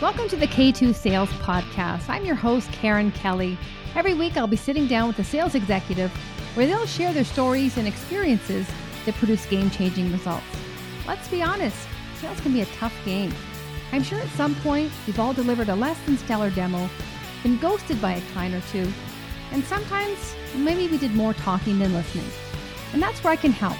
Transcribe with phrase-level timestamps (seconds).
[0.00, 2.08] Welcome to the K2 Sales Podcast.
[2.08, 3.58] I'm your host, Karen Kelly.
[3.96, 6.12] Every week, I'll be sitting down with a sales executive
[6.54, 8.68] where they'll share their stories and experiences
[9.04, 10.46] that produce game changing results.
[11.04, 11.76] Let's be honest,
[12.20, 13.34] sales can be a tough game.
[13.90, 16.88] I'm sure at some point we've all delivered a less than stellar demo,
[17.42, 18.88] been ghosted by a client or two,
[19.50, 22.30] and sometimes maybe we did more talking than listening.
[22.92, 23.76] And that's where I can help.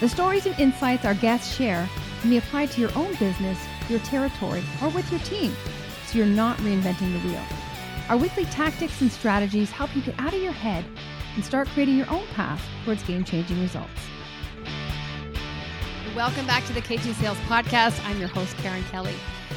[0.00, 1.88] The stories and insights our guests share
[2.20, 3.58] can be applied to your own business
[3.92, 5.54] your territory, or with your team
[6.06, 7.44] so you're not reinventing the wheel.
[8.08, 10.84] Our weekly tactics and strategies help you get out of your head
[11.34, 13.90] and start creating your own path towards game changing results.
[16.16, 18.04] Welcome back to the K2 Sales Podcast.
[18.06, 19.14] I'm your host, Karen Kelly.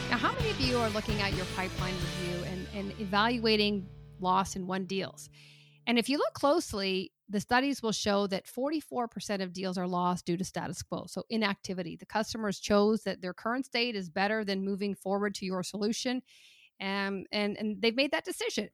[0.09, 3.87] Now, how many of you are looking at your pipeline review and, and evaluating
[4.21, 5.29] loss in won deals?
[5.87, 10.25] And if you look closely, the studies will show that 44% of deals are lost
[10.25, 11.05] due to status quo.
[11.07, 11.95] So, inactivity.
[11.95, 16.21] The customers chose that their current state is better than moving forward to your solution.
[16.79, 18.69] Um, and, and they've made that decision.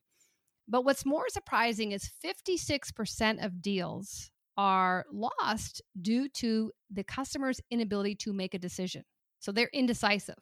[0.67, 8.15] But what's more surprising is 56% of deals are lost due to the customer's inability
[8.15, 9.03] to make a decision.
[9.39, 10.39] So, they're indecisive.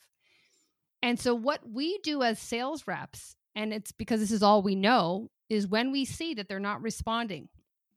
[1.04, 4.76] And so, what we do as sales reps, and it's because this is all we
[4.76, 7.50] know, is when we see that they're not responding,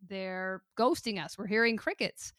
[0.09, 2.33] they're ghosting us, we're hearing crickets,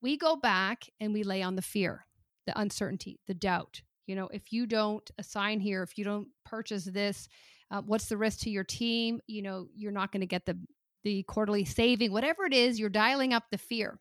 [0.00, 2.06] we go back and we lay on the fear,
[2.46, 3.80] the uncertainty, the doubt.
[4.06, 7.28] You know, if you don't assign here, if you don't purchase this,
[7.70, 9.20] uh, what's the risk to your team?
[9.26, 10.58] You know, you're not going to get the
[11.04, 13.98] the quarterly saving, whatever it is, you're dialing up the fear.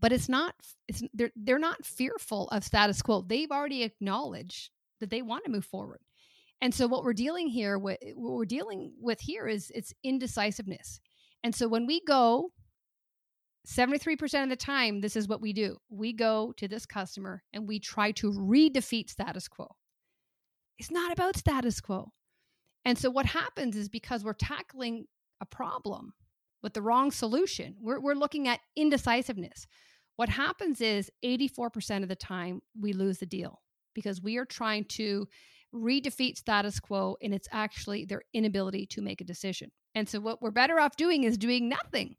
[0.00, 0.54] But it's not.
[0.88, 3.22] It's they're they're not fearful of status quo.
[3.22, 6.00] They've already acknowledged that they want to move forward.
[6.60, 11.00] And so what we're dealing here what we're dealing with here is it's indecisiveness.
[11.46, 12.50] And so when we go
[13.68, 15.76] 73% of the time this is what we do.
[15.88, 19.68] We go to this customer and we try to redefeat status quo.
[20.76, 22.10] It's not about status quo.
[22.84, 25.04] And so what happens is because we're tackling
[25.40, 26.14] a problem
[26.64, 29.68] with the wrong solution, we're, we're looking at indecisiveness.
[30.16, 33.62] What happens is 84% of the time we lose the deal
[33.94, 35.28] because we are trying to
[35.74, 39.70] redefeat status quo and it's actually their inability to make a decision.
[39.94, 42.16] And so what we're better off doing is doing nothing.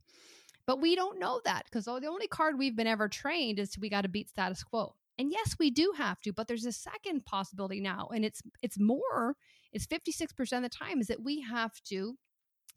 [0.65, 3.89] But we don't know that because the only card we've been ever trained is we
[3.89, 4.95] got to beat status quo.
[5.17, 8.79] And yes, we do have to, but there's a second possibility now, and it's it's
[8.79, 9.35] more.
[9.73, 12.17] It's 56% of the time is that we have to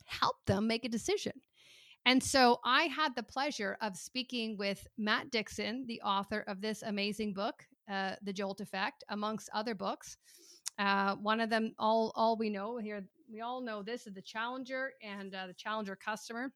[0.06, 1.32] help them make a decision.
[2.06, 6.82] And so I had the pleasure of speaking with Matt Dixon, the author of this
[6.82, 10.16] amazing book, uh, The Jolt Effect, amongst other books.
[10.80, 14.22] Uh, one of them, all all we know here, we all know this is the
[14.22, 16.52] Challenger and uh, the Challenger customer.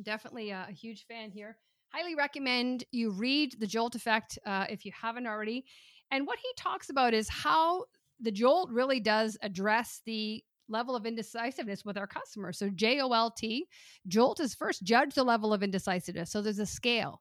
[0.00, 1.56] Definitely a, a, huge fan here.
[1.92, 5.64] Highly recommend you read the Jolt Effect uh, if you haven't already.
[6.12, 7.86] And what he talks about is how
[8.20, 12.56] the Jolt really does address the level of indecisiveness with our customers.
[12.56, 13.66] So J O L T,
[14.06, 16.30] Jolt is first judge the level of indecisiveness.
[16.30, 17.20] So there's a scale.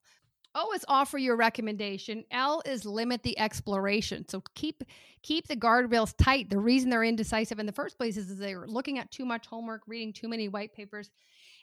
[0.56, 2.24] O is offer your recommendation.
[2.32, 4.28] L is limit the exploration.
[4.28, 4.84] So keep
[5.22, 6.50] keep the guardrails tight.
[6.50, 9.82] The reason they're indecisive in the first place is they're looking at too much homework,
[9.88, 11.12] reading too many white papers.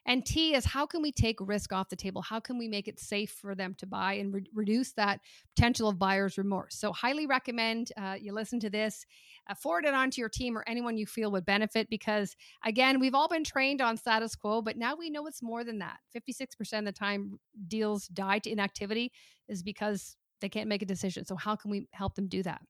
[0.07, 2.23] And T is how can we take risk off the table?
[2.23, 5.21] How can we make it safe for them to buy and re- reduce that
[5.55, 6.77] potential of buyer's remorse?
[6.77, 9.05] So, highly recommend uh, you listen to this,
[9.51, 13.01] uh, forward it on to your team or anyone you feel would benefit because, again,
[13.01, 15.99] we've all been trained on status quo, but now we know it's more than that.
[16.17, 19.13] 56% of the time deals die to inactivity
[19.49, 21.25] is because they can't make a decision.
[21.25, 22.61] So, how can we help them do that?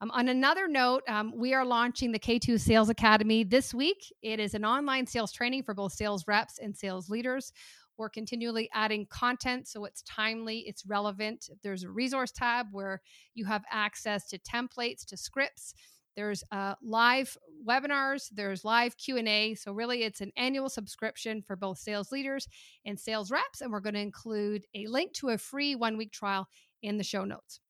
[0.00, 4.12] Um, on another note, um, we are launching the K2 Sales Academy this week.
[4.22, 7.52] It is an online sales training for both sales reps and sales leaders.
[7.98, 11.50] We're continually adding content so it's timely, it's relevant.
[11.62, 13.00] There's a resource tab where
[13.34, 15.74] you have access to templates, to scripts.
[16.16, 18.28] There's uh, live webinars.
[18.32, 19.54] There's live Q and A.
[19.54, 22.48] So really, it's an annual subscription for both sales leaders
[22.84, 23.60] and sales reps.
[23.60, 26.48] And we're going to include a link to a free one week trial
[26.82, 27.60] in the show notes.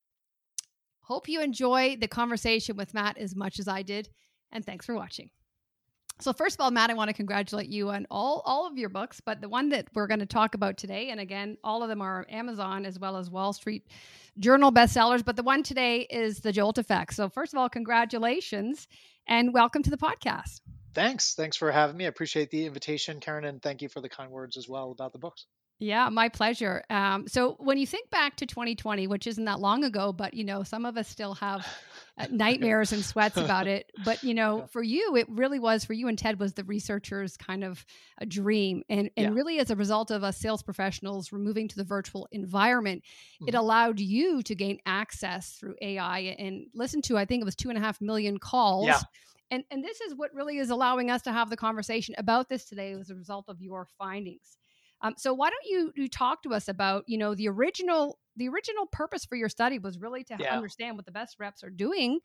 [1.02, 4.08] Hope you enjoy the conversation with Matt as much as I did,
[4.50, 5.30] and thanks for watching.
[6.20, 8.88] So first of all, Matt, I want to congratulate you on all all of your
[8.88, 11.88] books, but the one that we're going to talk about today, and again, all of
[11.88, 13.88] them are Amazon as well as Wall Street
[14.38, 17.14] Journal bestsellers, but the one today is The Jolt Effect.
[17.14, 18.86] So first of all, congratulations
[19.26, 20.60] and welcome to the podcast.
[20.94, 21.34] Thanks.
[21.34, 22.04] Thanks for having me.
[22.04, 25.12] I appreciate the invitation, Karen, and thank you for the kind words as well about
[25.12, 25.46] the books.
[25.82, 26.84] Yeah, my pleasure.
[26.90, 30.44] Um, so when you think back to 2020, which isn't that long ago, but you
[30.44, 31.66] know, some of us still have
[32.16, 33.90] uh, nightmares and sweats about it.
[34.04, 37.36] But you know, for you, it really was for you and Ted was the researchers'
[37.36, 37.84] kind of
[38.18, 39.34] a dream, and and yeah.
[39.34, 43.48] really as a result of us sales professionals removing to the virtual environment, mm-hmm.
[43.48, 47.56] it allowed you to gain access through AI and listen to I think it was
[47.56, 48.86] two and a half million calls.
[48.86, 49.00] Yeah.
[49.50, 52.64] And, and this is what really is allowing us to have the conversation about this
[52.64, 54.56] today as a result of your findings.
[55.02, 58.48] Um, so why don't you you talk to us about you know the original the
[58.48, 60.54] original purpose for your study was really to yeah.
[60.54, 62.20] understand what the best reps are doing,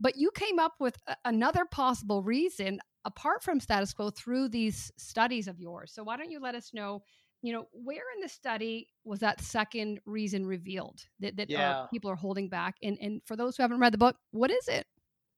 [0.00, 4.90] but you came up with a, another possible reason apart from status quo through these
[4.96, 5.92] studies of yours.
[5.92, 7.02] So why don't you let us know?
[7.42, 11.70] You know, where in the study was that second reason revealed that, that uh, yeah.
[11.80, 12.76] uh, people are holding back?
[12.82, 14.86] And and for those who haven't read the book, what is it?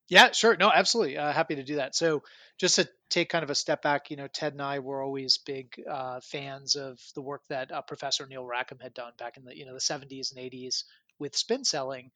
[0.08, 0.56] Yeah, sure.
[0.56, 1.16] No, absolutely.
[1.18, 1.96] Uh, happy to do that.
[1.96, 2.22] So,
[2.58, 5.38] just to take kind of a step back, you know, Ted and I were always
[5.38, 9.44] big uh, fans of the work that uh, Professor Neil Rackham had done back in
[9.44, 10.84] the you know the 70s and 80s
[11.18, 12.10] with spin selling.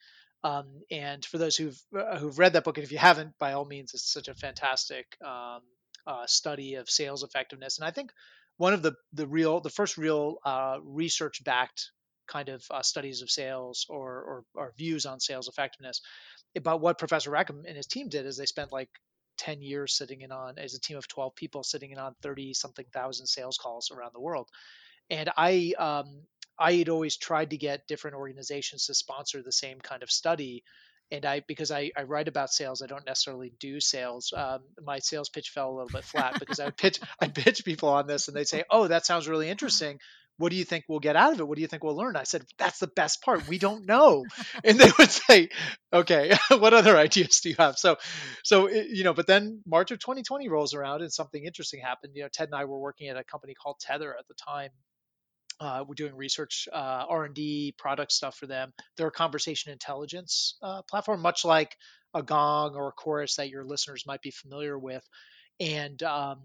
[0.44, 3.52] Um, and for those who've uh, who've read that book, and if you haven't, by
[3.54, 5.60] all means, it's such a fantastic um,
[6.06, 7.78] uh, study of sales effectiveness.
[7.78, 8.12] And I think
[8.56, 11.90] one of the the real the first real uh, research backed
[12.30, 16.00] kind of studies of sales or, or, or views on sales effectiveness
[16.62, 18.88] But what Professor Rackham and his team did is they spent like
[19.38, 22.54] 10 years sitting in on as a team of 12 people sitting in on 30
[22.54, 24.48] something thousand sales calls around the world.
[25.08, 26.22] And I um,
[26.58, 30.62] I had always tried to get different organizations to sponsor the same kind of study.
[31.12, 34.32] And I, because I, I write about sales, I don't necessarily do sales.
[34.36, 37.88] Um, my sales pitch fell a little bit flat because I pitch, I pitch people
[37.88, 39.98] on this, and they'd say, "Oh, that sounds really interesting
[40.40, 41.46] what do you think we'll get out of it?
[41.46, 42.16] What do you think we'll learn?
[42.16, 43.46] I said, that's the best part.
[43.46, 44.24] We don't know.
[44.64, 45.50] and they would say,
[45.92, 47.76] okay, what other ideas do you have?
[47.78, 47.96] So,
[48.42, 52.14] so, you know, but then March of 2020 rolls around and something interesting happened.
[52.16, 54.70] You know, Ted and I were working at a company called Tethr at the time.
[55.60, 58.72] Uh, we're doing research, uh, R&D, product stuff for them.
[58.96, 61.76] They're a conversation intelligence uh, platform, much like
[62.14, 65.06] a Gong or a Chorus that your listeners might be familiar with.
[65.60, 66.38] And um,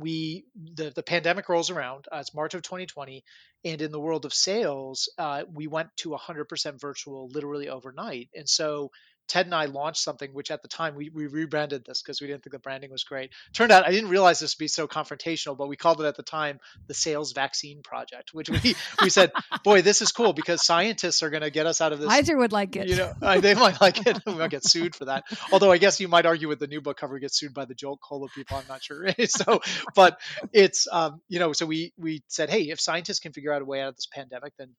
[0.00, 0.44] we
[0.74, 3.22] the, the pandemic rolls around uh, it's march of 2020
[3.64, 8.28] and in the world of sales uh, we went to 100% virtual literally overnight.
[8.34, 8.90] And so
[9.30, 12.26] Ted and I launched something which at the time we, we rebranded this because we
[12.26, 13.30] didn't think the branding was great.
[13.54, 16.16] Turned out I didn't realize this would be so confrontational, but we called it at
[16.16, 19.30] the time the Sales Vaccine Project, which we we said,
[19.62, 22.08] boy, this is cool because scientists are going to get us out of this.
[22.08, 22.88] Pfizer would like it.
[22.88, 24.18] You know, they might like it.
[24.26, 25.22] we might get sued for that.
[25.52, 27.74] Although I guess you might argue with the new book cover gets sued by the
[27.74, 28.56] Jolt Cola people.
[28.56, 29.08] I'm not sure.
[29.26, 29.60] so,
[29.94, 30.18] but
[30.52, 33.64] it's um, you know, so we we said, hey, if scientists can figure out a
[33.64, 34.70] way out of this pandemic, then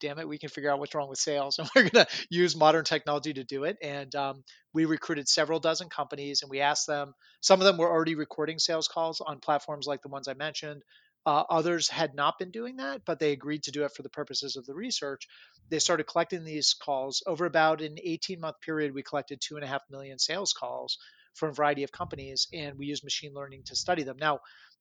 [0.00, 2.56] damn it, we can figure out what's wrong with sales, and we're going to use
[2.56, 3.76] modern technology to do it.
[3.82, 7.14] And um, we recruited several dozen companies, and we asked them.
[7.40, 10.82] Some of them were already recording sales calls on platforms like the ones I mentioned.
[11.26, 14.08] Uh, others had not been doing that, but they agreed to do it for the
[14.08, 15.28] purposes of the research.
[15.68, 18.94] They started collecting these calls over about an 18 month period.
[18.94, 20.96] We collected two and a half million sales calls
[21.34, 24.16] from a variety of companies, and we used machine learning to study them.
[24.18, 24.40] Now,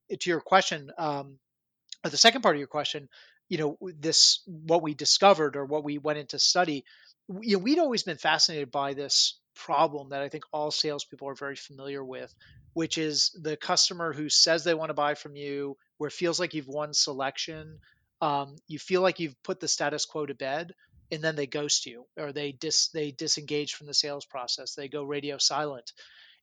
[0.09, 1.37] to your question, um,
[2.03, 3.09] the second part of your question,
[3.49, 6.83] you know this what we discovered or what we went into study
[7.41, 11.35] you know, we'd always been fascinated by this problem that I think all salespeople are
[11.35, 12.33] very familiar with,
[12.73, 16.39] which is the customer who says they want to buy from you, where it feels
[16.39, 17.79] like you've won selection,
[18.21, 20.73] um, you feel like you've put the status quo to bed,
[21.11, 24.87] and then they ghost you or they dis they disengage from the sales process, they
[24.87, 25.91] go radio silent,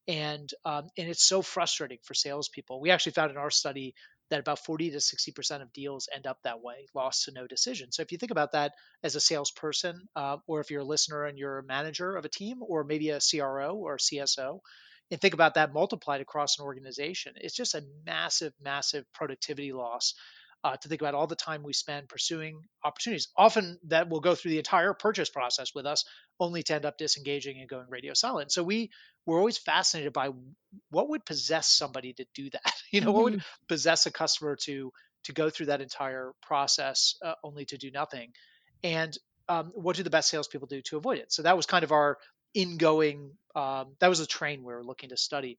[0.09, 2.81] and um, and it's so frustrating for salespeople.
[2.81, 3.95] We actually found in our study
[4.31, 7.93] that about 40 to 60% of deals end up that way, lost to no decision.
[7.93, 8.73] So if you think about that
[9.03, 12.29] as a salesperson, uh, or if you're a listener and you're a manager of a
[12.29, 14.61] team, or maybe a CRO or a CSO,
[15.11, 20.15] and think about that multiplied across an organization, it's just a massive, massive productivity loss
[20.65, 23.29] uh, to think about all the time we spend pursuing opportunities.
[23.37, 26.07] Often that will go through the entire purchase process with us,
[26.41, 28.51] only to end up disengaging and going radio silent.
[28.51, 28.91] So we
[29.27, 30.31] were always fascinated by
[30.91, 32.73] what would possess somebody to do that.
[32.91, 33.15] You know, mm-hmm.
[33.15, 33.67] what would mm-hmm.
[33.67, 34.93] possess a customer to
[35.25, 38.33] to go through that entire process uh, only to do nothing,
[38.85, 39.17] and
[39.49, 41.33] um, what do the best salespeople do to avoid it?
[41.33, 42.19] So that was kind of our
[42.55, 43.33] ingoing.
[43.57, 45.59] Um, that was the train we were looking to study.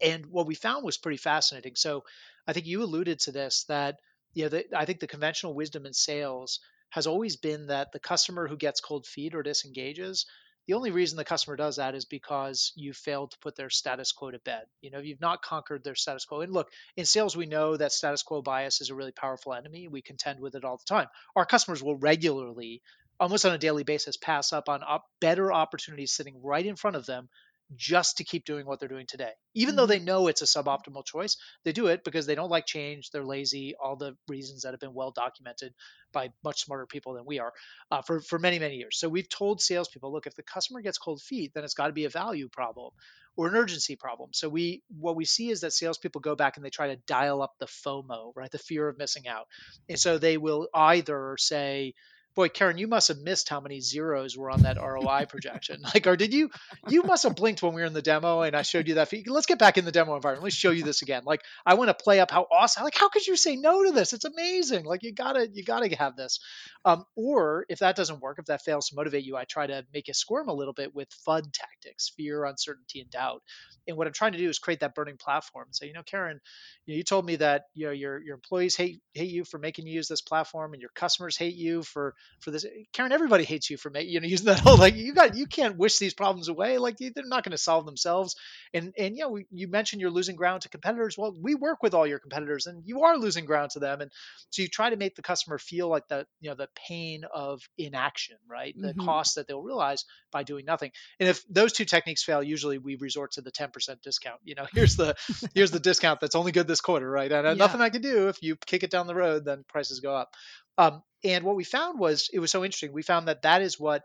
[0.00, 1.76] And what we found was pretty fascinating.
[1.76, 2.04] So
[2.46, 3.98] I think you alluded to this that
[4.34, 6.60] you know the, I think the conventional wisdom in sales
[6.90, 10.26] has always been that the customer who gets cold feet or disengages,
[10.66, 14.12] the only reason the customer does that is because you failed to put their status
[14.12, 14.64] quo to bed.
[14.80, 16.40] You know, you've not conquered their status quo.
[16.40, 19.88] And look, in sales, we know that status quo bias is a really powerful enemy.
[19.88, 21.08] We contend with it all the time.
[21.34, 22.82] Our customers will regularly,
[23.18, 26.96] almost on a daily basis, pass up on op- better opportunities sitting right in front
[26.96, 27.28] of them
[27.76, 29.30] just to keep doing what they're doing today.
[29.54, 29.76] Even mm-hmm.
[29.76, 33.10] though they know it's a suboptimal choice, they do it because they don't like change,
[33.10, 35.72] they're lazy, all the reasons that have been well documented
[36.12, 37.52] by much smarter people than we are
[37.90, 38.98] uh, for, for many, many years.
[38.98, 41.92] So we've told salespeople, look, if the customer gets cold feet, then it's got to
[41.92, 42.90] be a value problem
[43.36, 44.30] or an urgency problem.
[44.32, 47.42] So we what we see is that salespeople go back and they try to dial
[47.42, 48.50] up the FOMO, right?
[48.50, 49.46] The fear of missing out.
[49.88, 51.94] And so they will either say,
[52.34, 55.82] boy, Karen, you must have missed how many zeros were on that ROI projection.
[55.92, 56.50] Like, or did you,
[56.88, 59.12] you must have blinked when we were in the demo and I showed you that.
[59.26, 60.44] Let's get back in the demo environment.
[60.44, 61.22] Let's show you this again.
[61.24, 63.90] Like, I want to play up how awesome, like, how could you say no to
[63.90, 64.12] this?
[64.12, 64.84] It's amazing.
[64.84, 66.38] Like, you gotta, you gotta have this.
[66.84, 69.84] Um, or if that doesn't work, if that fails to motivate you, I try to
[69.92, 73.42] make you squirm a little bit with FUD tactics, fear, uncertainty, and doubt.
[73.88, 75.68] And what I'm trying to do is create that burning platform.
[75.72, 76.40] So, you know, Karen,
[76.86, 79.58] you, know, you told me that, you know, your, your employees hate, hate you for
[79.58, 82.64] making you use this platform and your customers hate you for, for this.
[82.92, 85.46] Karen, everybody hates you for making, you know, using that whole, like, you got, you
[85.46, 86.78] can't wish these problems away.
[86.78, 88.36] Like they're not going to solve themselves.
[88.72, 91.16] And, and, you know, you mentioned you're losing ground to competitors.
[91.18, 94.00] Well, we work with all your competitors and you are losing ground to them.
[94.00, 94.10] And
[94.50, 97.60] so you try to make the customer feel like the, you know, the pain of
[97.78, 98.74] inaction, right?
[98.76, 99.04] The mm-hmm.
[99.04, 100.92] cost that they'll realize by doing nothing.
[101.18, 103.70] And if those two techniques fail, usually we resort to the 10%
[104.02, 104.40] discount.
[104.44, 105.14] You know, here's the,
[105.54, 107.30] here's the discount that's only good this quarter, right?
[107.30, 107.56] And uh, yeah.
[107.56, 108.28] nothing I can do.
[108.28, 110.34] If you kick it down the road, then prices go up.
[110.78, 112.92] Um, and what we found was it was so interesting.
[112.92, 114.04] We found that that is what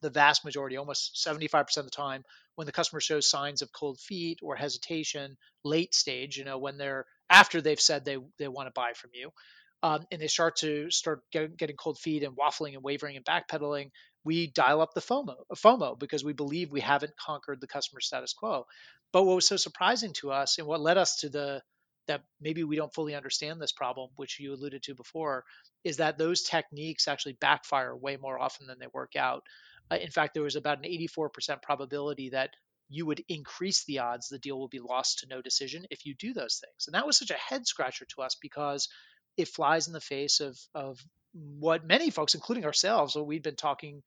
[0.00, 2.24] the vast majority, almost 75% of the time,
[2.56, 6.78] when the customer shows signs of cold feet or hesitation, late stage, you know, when
[6.78, 9.30] they're after they've said they they want to buy from you,
[9.82, 13.24] um, and they start to start get, getting cold feet and waffling and wavering and
[13.24, 13.90] backpedaling,
[14.24, 18.32] we dial up the FOMO, FOMO because we believe we haven't conquered the customer status
[18.32, 18.66] quo.
[19.12, 21.62] But what was so surprising to us and what led us to the
[22.06, 25.44] that maybe we don't fully understand this problem, which you alluded to before,
[25.84, 29.42] is that those techniques actually backfire way more often than they work out.
[29.90, 32.50] Uh, in fact, there was about an 84% probability that
[32.88, 36.14] you would increase the odds the deal will be lost to no decision if you
[36.14, 36.86] do those things.
[36.86, 38.88] And that was such a head scratcher to us because
[39.36, 40.98] it flies in the face of, of
[41.32, 44.02] what many folks, including ourselves, well, we've been talking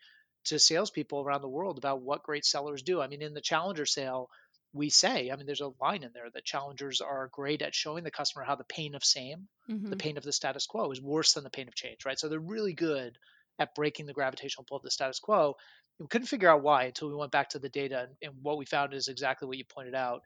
[0.45, 3.01] to salespeople around the world about what great sellers do.
[3.01, 4.29] I mean, in the Challenger sale,
[4.77, 8.03] we say, I mean, there's a line in there that challengers are great at showing
[8.03, 9.89] the customer how the pain of same, mm-hmm.
[9.89, 12.19] the pain of the status quo is worse than the pain of change, right?
[12.19, 13.17] So they're really good
[13.59, 15.55] at breaking the gravitational pull of the status quo.
[15.99, 18.01] We couldn't figure out why until we went back to the data.
[18.01, 20.21] And, and what we found is exactly what you pointed out.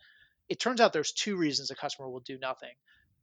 [0.49, 2.73] It turns out there's two reasons a customer will do nothing.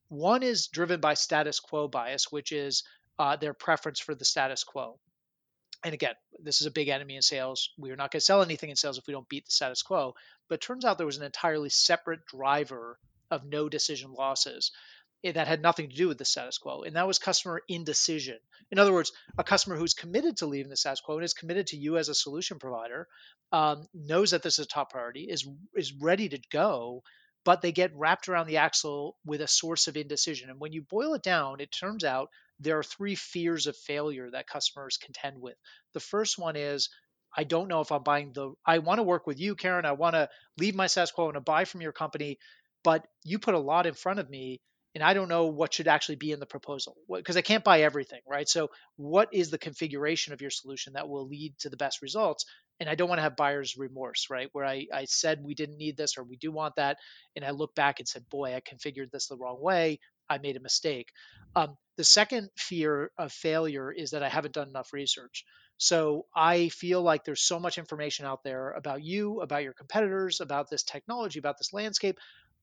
[0.09, 2.85] One is driven by status quo bias, which is
[3.19, 4.99] uh, their preference for the status quo
[5.85, 7.71] and again, this is a big enemy in sales.
[7.79, 9.83] We are not going to sell anything in sales if we don't beat the status
[9.83, 10.15] quo.
[10.49, 12.99] But turns out there was an entirely separate driver
[13.31, 14.73] of no decision losses
[15.25, 18.39] that had nothing to do with the status quo, and that was customer indecision.
[18.71, 21.69] In other words, a customer who's committed to leaving the status quo and is committed
[21.69, 23.09] to you as a solution provider,
[23.51, 27.03] um, knows that this is a top priority, is is ready to go,
[27.45, 30.51] but they get wrapped around the axle with a source of indecision.
[30.51, 34.31] And when you boil it down, it turns out there are three fears of failure
[34.31, 35.57] that customers contend with.
[35.95, 36.89] The first one is
[37.37, 39.85] I don't know if I'm buying the I want to work with you, Karen.
[39.85, 42.39] I want to leave my status quo and to buy from your company,
[42.83, 44.61] but you put a lot in front of me
[44.95, 47.83] and I don't know what should actually be in the proposal because I can't buy
[47.83, 48.49] everything, right?
[48.49, 52.47] So, what is the configuration of your solution that will lead to the best results?
[52.81, 54.49] And I don't want to have buyer's remorse, right?
[54.53, 56.97] Where I, I said we didn't need this or we do want that.
[57.37, 60.01] And I look back and said, boy, I configured this the wrong way.
[60.29, 61.11] I made a mistake.
[61.57, 65.45] Um, the second fear of failure is that I haven't done enough research.
[65.79, 70.41] So I feel like there's so much information out there about you, about your competitors,
[70.41, 72.19] about this technology, about this landscape.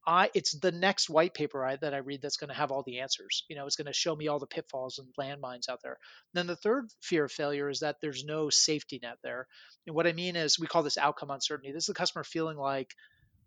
[0.07, 2.83] I it's the next white paper I, that I read that's going to have all
[2.83, 3.43] the answers.
[3.49, 5.97] You know, it's going to show me all the pitfalls and landmines out there.
[6.33, 9.47] And then the third fear of failure is that there's no safety net there.
[9.87, 11.71] And what I mean is we call this outcome uncertainty.
[11.71, 12.93] This is the customer feeling like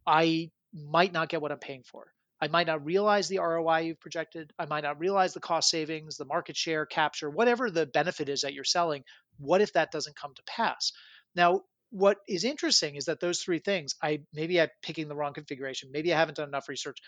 [0.06, 2.12] I might not get what I'm paying for.
[2.40, 4.52] I might not realize the ROI you've projected.
[4.58, 8.42] I might not realize the cost savings, the market share capture, whatever the benefit is
[8.42, 9.02] that you're selling.
[9.38, 10.92] What if that doesn't come to pass?
[11.34, 15.32] Now, what is interesting is that those three things, I maybe I'm picking the wrong
[15.32, 16.98] configuration, maybe I haven't done enough research,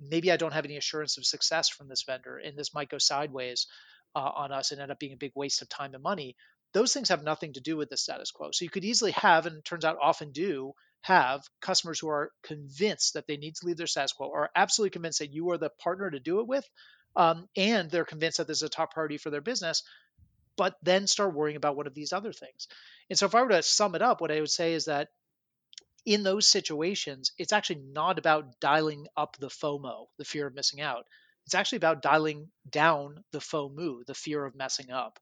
[0.00, 2.98] maybe I don't have any assurance of success from this vendor, and this might go
[2.98, 3.66] sideways
[4.14, 6.36] uh, on us and end up being a big waste of time and money.
[6.72, 8.50] Those things have nothing to do with the status quo.
[8.52, 13.14] So you could easily have, and turns out often do, have customers who are convinced
[13.14, 15.70] that they need to leave their status quo, or absolutely convinced that you are the
[15.70, 16.68] partner to do it with,
[17.16, 19.82] um, and they're convinced that this is a top priority for their business,
[20.56, 22.68] but then start worrying about one of these other things.
[23.08, 25.08] And so, if I were to sum it up, what I would say is that
[26.04, 30.80] in those situations, it's actually not about dialing up the FOMO, the fear of missing
[30.80, 31.06] out.
[31.46, 35.18] It's actually about dialing down the FOMO, the fear of messing up,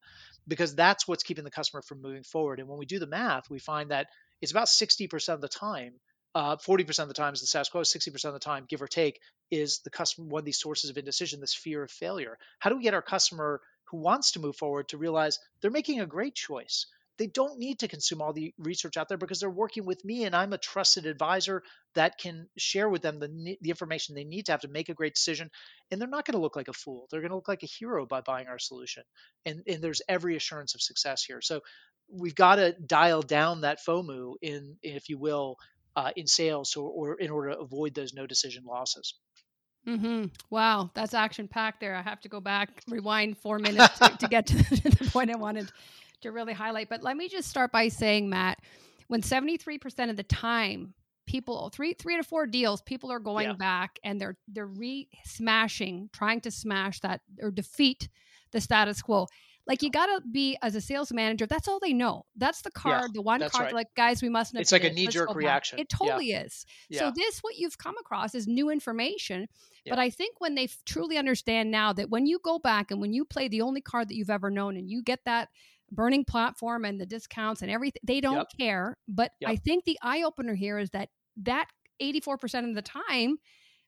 [0.46, 2.60] because that's what's keeping the customer from moving forward.
[2.60, 4.08] And when we do the math, we find that
[4.40, 5.94] it's about 60% of the time
[6.34, 8.86] uh, 40% of the time is the status quo, 60% of the time, give or
[8.86, 12.38] take, is the customer one of these sources of indecision, this fear of failure.
[12.58, 16.00] How do we get our customer who wants to move forward to realize they're making
[16.00, 16.86] a great choice?
[17.18, 20.24] They don't need to consume all the research out there because they're working with me
[20.24, 21.62] and I'm a trusted advisor
[21.94, 24.94] that can share with them the, the information they need to have to make a
[24.94, 25.50] great decision.
[25.90, 27.08] And they're not going to look like a fool.
[27.10, 29.02] They're going to look like a hero by buying our solution.
[29.44, 31.40] And, and there's every assurance of success here.
[31.40, 31.60] So
[32.10, 35.56] we've got to dial down that FOMO in, if you will,
[35.96, 39.14] uh, in sales or, or in order to avoid those no decision losses.
[39.86, 40.26] Mm-hmm.
[40.50, 41.94] Wow, that's action packed there.
[41.94, 45.10] I have to go back, rewind four minutes to, to get to the, to the
[45.10, 45.70] point I wanted
[46.22, 46.88] to really highlight.
[46.88, 48.58] But let me just start by saying, Matt,
[49.08, 50.94] when 73% of the time
[51.26, 53.52] people three three to four deals people are going yeah.
[53.52, 58.08] back and they're they're re smashing trying to smash that or defeat
[58.52, 59.26] the status quo
[59.68, 61.46] like you gotta be as a sales manager.
[61.46, 62.24] That's all they know.
[62.36, 63.52] That's the card, yeah, the one card.
[63.66, 63.74] Right.
[63.74, 64.56] Like guys, we must.
[64.56, 65.78] It's like a knee jerk reaction.
[65.78, 66.44] It totally yeah.
[66.44, 66.64] is.
[66.90, 69.46] So this, what you've come across, is new information.
[69.86, 73.14] But I think when they truly understand now that when you go back and when
[73.14, 75.48] you play the only card that you've ever known, and you get that
[75.90, 78.58] burning platform and the discounts and everything, they don't yep.
[78.58, 78.96] care.
[79.06, 79.50] But yep.
[79.50, 81.08] I think the eye opener here is that
[81.42, 81.66] that
[82.02, 83.38] 84% of the time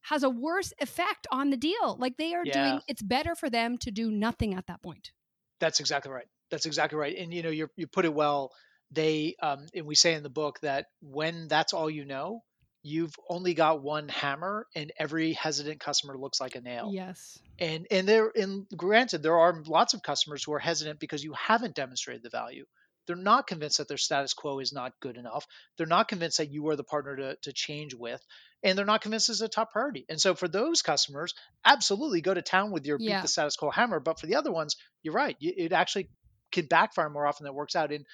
[0.03, 1.97] has a worse effect on the deal.
[1.99, 5.13] Like they are doing, it's better for them to do nothing at that point.
[5.61, 6.27] That's exactly right.
[6.51, 7.17] That's exactly right.
[7.17, 8.51] And you know, you you put it well.
[8.91, 12.43] They um, and we say in the book that when that's all you know,
[12.83, 16.91] you've only got one hammer, and every hesitant customer looks like a nail.
[16.93, 17.39] Yes.
[17.59, 21.33] And and there, and granted, there are lots of customers who are hesitant because you
[21.33, 22.65] haven't demonstrated the value.
[23.07, 25.47] They're not convinced that their status quo is not good enough.
[25.77, 28.25] They're not convinced that you are the partner to, to change with
[28.63, 30.05] and they're not convinced it's a top priority.
[30.09, 31.35] And so for those customers,
[31.65, 33.19] absolutely go to town with your yeah.
[33.19, 34.01] beat the status quo hammer.
[34.01, 35.37] But for the other ones, you're right.
[35.41, 36.11] It actually
[36.53, 37.93] can backfire more often than it works out.
[37.93, 38.05] And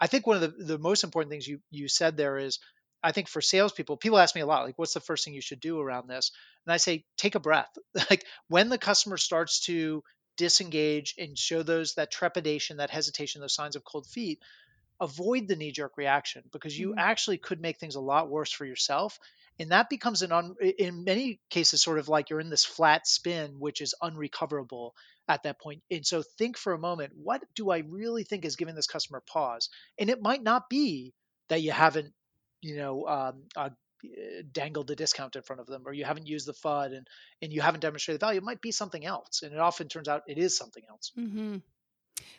[0.00, 2.58] I think one of the, the most important things you you said there is
[3.04, 5.42] I think for salespeople, people ask me a lot, like, what's the first thing you
[5.42, 6.32] should do around this?
[6.66, 7.70] And I say, take a breath.
[8.10, 10.02] like when the customer starts to
[10.36, 14.40] disengage and show those that trepidation, that hesitation, those signs of cold feet,
[15.00, 16.98] avoid the knee jerk reaction because you mm-hmm.
[16.98, 19.18] actually could make things a lot worse for yourself
[19.58, 23.06] and that becomes an un, in many cases sort of like you're in this flat
[23.06, 24.94] spin which is unrecoverable
[25.28, 28.56] at that point and so think for a moment what do i really think is
[28.56, 29.68] giving this customer pause
[29.98, 31.12] and it might not be
[31.48, 32.12] that you haven't
[32.64, 33.70] you know um, uh,
[34.52, 37.06] dangled a discount in front of them or you haven't used the fud and
[37.42, 40.22] and you haven't demonstrated value it might be something else and it often turns out
[40.26, 41.56] it is something else mm-hmm.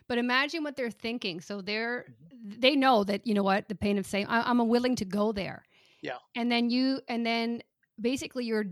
[0.07, 1.41] But imagine what they're thinking.
[1.41, 2.59] So they're mm-hmm.
[2.59, 5.65] they know that you know what the pain of saying I'm willing to go there.
[6.01, 6.17] Yeah.
[6.35, 7.61] And then you and then
[7.99, 8.65] basically you're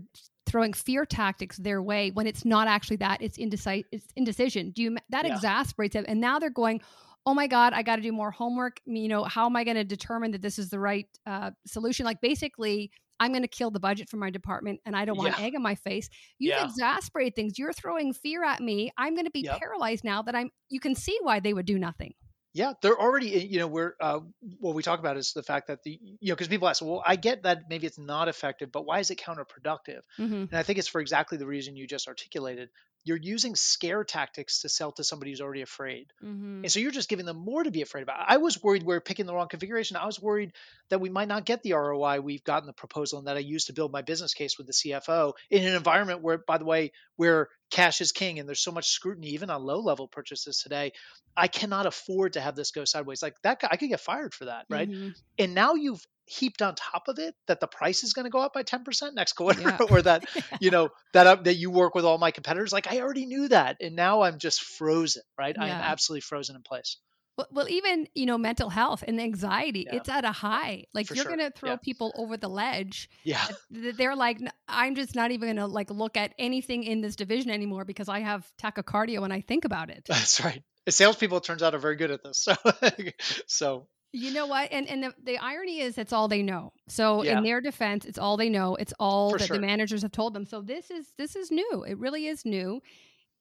[0.46, 4.82] throwing fear tactics their way when it's not actually that it's indecisive it's indecision do
[4.82, 5.34] you that yeah.
[5.34, 6.82] exasperates them and now they're going
[7.26, 9.76] oh my god i got to do more homework you know how am i going
[9.76, 13.70] to determine that this is the right uh, solution like basically i'm going to kill
[13.70, 15.44] the budget for my department and i don't want yeah.
[15.44, 16.08] egg on my face
[16.38, 16.64] you've yeah.
[16.64, 19.58] exasperated things you're throwing fear at me i'm going to be yep.
[19.58, 22.14] paralyzed now that i'm you can see why they would do nothing
[22.54, 24.20] yeah, they're already, eh, you know, we're, uh,
[24.60, 27.02] what we talk about is the fact that the, you know, because people ask, well,
[27.04, 30.02] I get that maybe it's not effective, but why is it counterproductive?
[30.20, 30.34] Mm-hmm.
[30.34, 32.70] And I think it's for exactly the reason you just articulated
[33.04, 36.12] you're using scare tactics to sell to somebody who's already afraid.
[36.24, 36.64] Mm-hmm.
[36.64, 38.24] And so you're just giving them more to be afraid about.
[38.26, 39.96] I was worried we are picking the wrong configuration.
[39.96, 40.52] I was worried
[40.88, 43.66] that we might not get the ROI we've gotten the proposal and that I used
[43.66, 46.92] to build my business case with the CFO in an environment where, by the way,
[47.16, 50.92] where cash is king and there's so much scrutiny even on low level purchases today.
[51.36, 53.22] I cannot afford to have this go sideways.
[53.22, 54.88] Like that, guy, I could get fired for that, right?
[54.88, 55.08] Mm-hmm.
[55.38, 58.40] And now you've heaped on top of it that the price is going to go
[58.40, 59.78] up by 10% next quarter yeah.
[59.90, 60.24] or that
[60.60, 63.48] you know that uh, that you work with all my competitors like i already knew
[63.48, 65.54] that and now i'm just frozen right?
[65.56, 65.64] Yeah.
[65.64, 66.98] i'm absolutely frozen in place.
[67.36, 71.14] Well, well, even you know mental health and anxiety it's at a high like For
[71.14, 71.36] you're sure.
[71.36, 73.44] going to throw people over the ledge yeah.
[73.70, 77.50] they're like i'm just not even going to like look at anything in this division
[77.50, 80.04] anymore because i have tachycardia when i think about it.
[80.06, 80.62] That's right.
[80.88, 82.54] Salespeople it turns out are very good at this so
[83.48, 84.70] so you know what?
[84.70, 86.72] And and the, the irony is that's all they know.
[86.88, 87.36] So yeah.
[87.36, 88.76] in their defense, it's all they know.
[88.76, 89.56] It's all For that sure.
[89.56, 90.46] the managers have told them.
[90.46, 91.84] So this is this is new.
[91.86, 92.80] It really is new.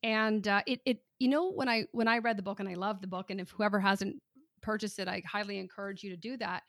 [0.01, 2.73] And uh, it it you know when I when I read the book and I
[2.73, 4.15] love the book and if whoever hasn't
[4.61, 6.63] purchased it, I highly encourage you to do that.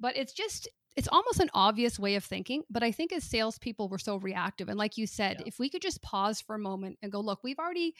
[0.00, 3.88] But it's just it's almost an obvious way of thinking, but I think as salespeople,
[3.88, 4.68] we're so reactive.
[4.68, 5.46] And like you said, yeah.
[5.46, 7.94] if we could just pause for a moment and go, look, we've already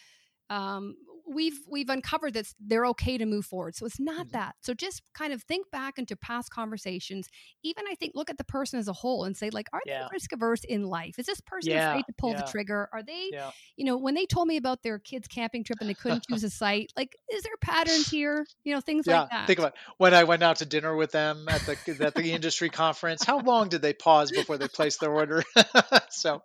[0.49, 3.75] um, we've we've uncovered that they're okay to move forward.
[3.75, 4.39] So it's not mm-hmm.
[4.39, 4.55] that.
[4.61, 7.29] So just kind of think back into past conversations.
[7.62, 10.03] Even I think look at the person as a whole and say like, are yeah.
[10.03, 11.19] they risk averse in life?
[11.19, 11.91] Is this person yeah.
[11.91, 12.43] afraid to pull yeah.
[12.43, 12.89] the trigger?
[12.93, 13.31] Are they,
[13.77, 16.45] you know, when they told me about their kids camping trip and they couldn't choose
[16.45, 18.47] a site, like, is there patterns here?
[18.65, 19.47] You know, things like that.
[19.47, 19.79] Think about it.
[19.99, 23.25] when I went out to dinner with them at the at the industry conference.
[23.25, 25.43] How long did they pause before they placed their order?
[26.11, 26.43] so,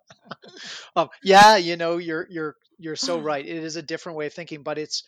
[0.96, 3.44] um, yeah, you know, you're you're you're so right.
[3.44, 5.04] It is a different way of thinking, but it's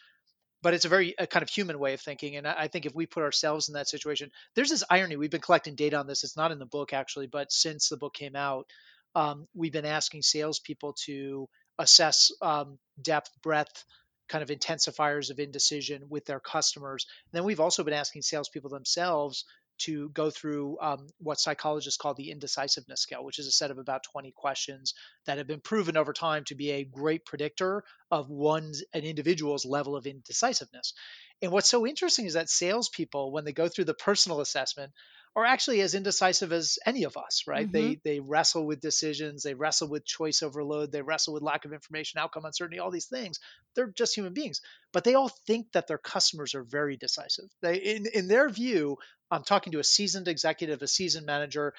[0.62, 2.37] but it's a very a kind of human way of thinking.
[2.37, 5.16] And I think if we put ourselves in that situation, there's this irony.
[5.16, 6.24] We've been collecting data on this.
[6.24, 8.66] It's not in the book actually, but since the book came out,
[9.14, 11.48] um, we've been asking salespeople to
[11.79, 13.85] assess um, depth, breadth,
[14.29, 17.07] kind of intensifiers of indecision with their customers.
[17.31, 19.44] And then we've also been asking salespeople themselves
[19.79, 23.79] to go through um, what psychologists call the indecisiveness scale, which is a set of
[23.79, 24.95] about 20 questions
[25.27, 29.65] that have been proven over time to be a great predictor of one's an individual's
[29.65, 30.95] level of indecisiveness.
[31.43, 34.93] And what's so interesting is that salespeople, when they go through the personal assessment,
[35.37, 37.66] are actually as indecisive as any of us, right?
[37.66, 37.73] Mm-hmm.
[37.73, 41.73] They they wrestle with decisions, they wrestle with choice overload, they wrestle with lack of
[41.73, 43.40] information, outcome uncertainty, all these things.
[43.75, 44.61] They're just human beings,
[44.92, 47.47] but they all think that their customers are very decisive.
[47.62, 48.99] They in in their view,
[49.31, 51.75] I'm talking to a seasoned executive, a seasoned manager,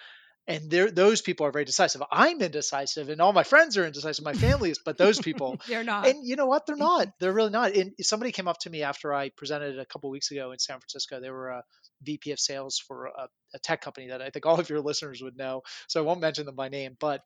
[0.47, 2.03] and those people are very decisive.
[2.11, 4.23] I'm indecisive, and all my friends are indecisive.
[4.23, 6.07] My family is, but those people, they're not.
[6.07, 6.67] And you know what?
[6.67, 7.07] They're not.
[7.19, 7.75] They're really not.
[7.75, 10.79] And somebody came up to me after I presented a couple weeks ago in San
[10.79, 11.19] Francisco.
[11.19, 11.63] They were a
[12.03, 15.21] VP of sales for a, a tech company that I think all of your listeners
[15.21, 15.63] would know.
[15.87, 17.21] So I won't mention them by name, but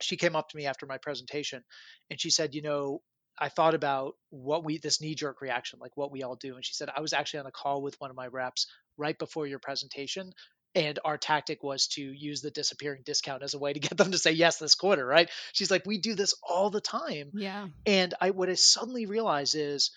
[0.00, 1.62] she came up to me after my presentation,
[2.10, 3.02] and she said, you know.
[3.40, 6.54] I thought about what we this knee jerk reaction, like what we all do.
[6.54, 8.66] And she said, I was actually on a call with one of my reps
[8.98, 10.32] right before your presentation
[10.74, 14.12] and our tactic was to use the disappearing discount as a way to get them
[14.12, 15.30] to say yes this quarter right?
[15.52, 17.30] She's like we do this all the time.
[17.34, 17.68] Yeah.
[17.86, 19.90] And i what i suddenly realize is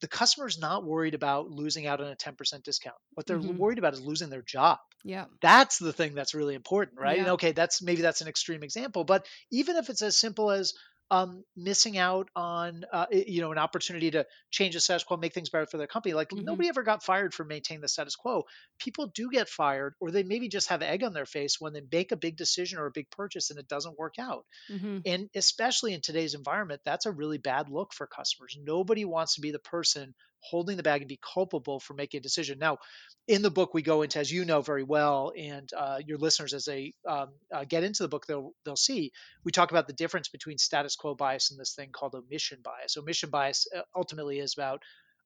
[0.00, 2.94] the customer's not worried about losing out on a 10% discount.
[3.14, 3.56] What they're mm-hmm.
[3.56, 4.78] worried about is losing their job.
[5.02, 5.24] Yeah.
[5.42, 7.16] That's the thing that's really important right?
[7.16, 7.22] Yeah.
[7.22, 10.74] and okay that's maybe that's an extreme example but even if it's as simple as
[11.10, 15.32] um, missing out on uh, you know an opportunity to change the status quo, make
[15.32, 16.14] things better for their company.
[16.14, 16.44] Like mm-hmm.
[16.44, 18.44] nobody ever got fired for maintaining the status quo.
[18.78, 21.82] People do get fired, or they maybe just have egg on their face when they
[21.90, 24.44] make a big decision or a big purchase and it doesn't work out.
[24.70, 24.98] Mm-hmm.
[25.06, 28.56] And especially in today's environment, that's a really bad look for customers.
[28.62, 32.22] Nobody wants to be the person holding the bag and be culpable for making a
[32.22, 32.58] decision.
[32.58, 32.78] Now,
[33.26, 36.54] in the book, we go into, as you know very well, and uh, your listeners,
[36.54, 39.12] as they um, uh, get into the book, they'll they'll see
[39.44, 42.96] we talk about the difference between status quo bias and this thing called omission bias.
[42.96, 44.82] Omission bias uh, ultimately is about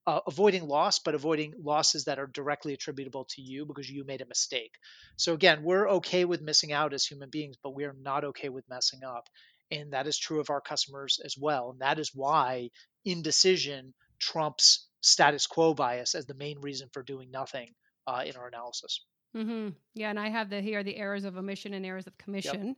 [0.07, 4.21] uh, avoiding loss, but avoiding losses that are directly attributable to you because you made
[4.21, 4.75] a mistake.
[5.17, 8.49] So again, we're okay with missing out as human beings, but we are not okay
[8.49, 9.29] with messing up.
[9.71, 11.71] And that is true of our customers as well.
[11.71, 12.71] And that is why
[13.05, 17.69] indecision trumps status quo bias as the main reason for doing nothing
[18.07, 19.05] uh, in our analysis.
[19.37, 19.71] Mm-hmm.
[19.95, 22.67] Yeah, and I have the here the errors of omission and errors of commission.
[22.69, 22.77] Yep.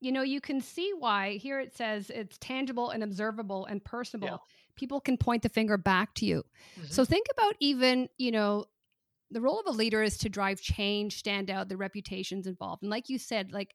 [0.00, 4.28] You know, you can see why here it says it's tangible and observable and personable.
[4.28, 4.36] Yeah.
[4.76, 6.44] People can point the finger back to you.
[6.78, 6.86] Mm-hmm.
[6.90, 8.66] So think about even, you know,
[9.32, 12.82] the role of a leader is to drive change, stand out, the reputations involved.
[12.82, 13.74] And like you said, like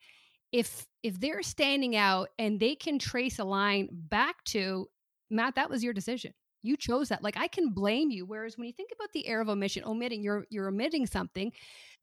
[0.54, 4.88] if if they're standing out and they can trace a line back to
[5.30, 8.66] Matt, that was your decision you chose that like i can blame you whereas when
[8.66, 11.52] you think about the error of omission omitting you're you're omitting something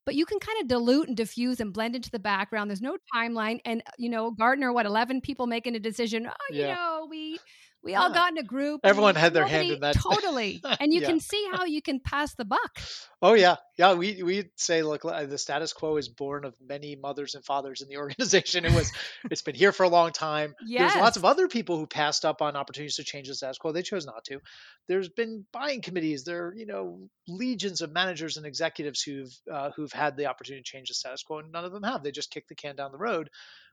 [0.06, 2.96] but you can kind of dilute and diffuse and blend into the background there's no
[3.14, 6.60] timeline and you know Gartner what 11 people making a decision oh yeah.
[6.60, 7.38] you know we
[7.82, 8.82] we all got in a group.
[8.84, 9.96] Everyone had their hand in that.
[9.96, 10.62] Totally.
[10.80, 11.08] And you yeah.
[11.08, 12.80] can see how you can pass the buck.
[13.20, 13.56] Oh yeah.
[13.76, 13.94] Yeah.
[13.94, 17.88] We, we say, look, the status quo is born of many mothers and fathers in
[17.88, 18.64] the organization.
[18.64, 18.92] It was,
[19.30, 20.54] it's been here for a long time.
[20.64, 20.92] Yes.
[20.92, 23.72] There's lots of other people who passed up on opportunities to change the status quo.
[23.72, 24.40] They chose not to.
[24.88, 26.24] There's been buying committees.
[26.24, 30.62] There are, you know, legions of managers and executives who've, uh, who've had the opportunity
[30.62, 32.02] to change the status quo and none of them have.
[32.02, 33.30] They just kick the can down the road.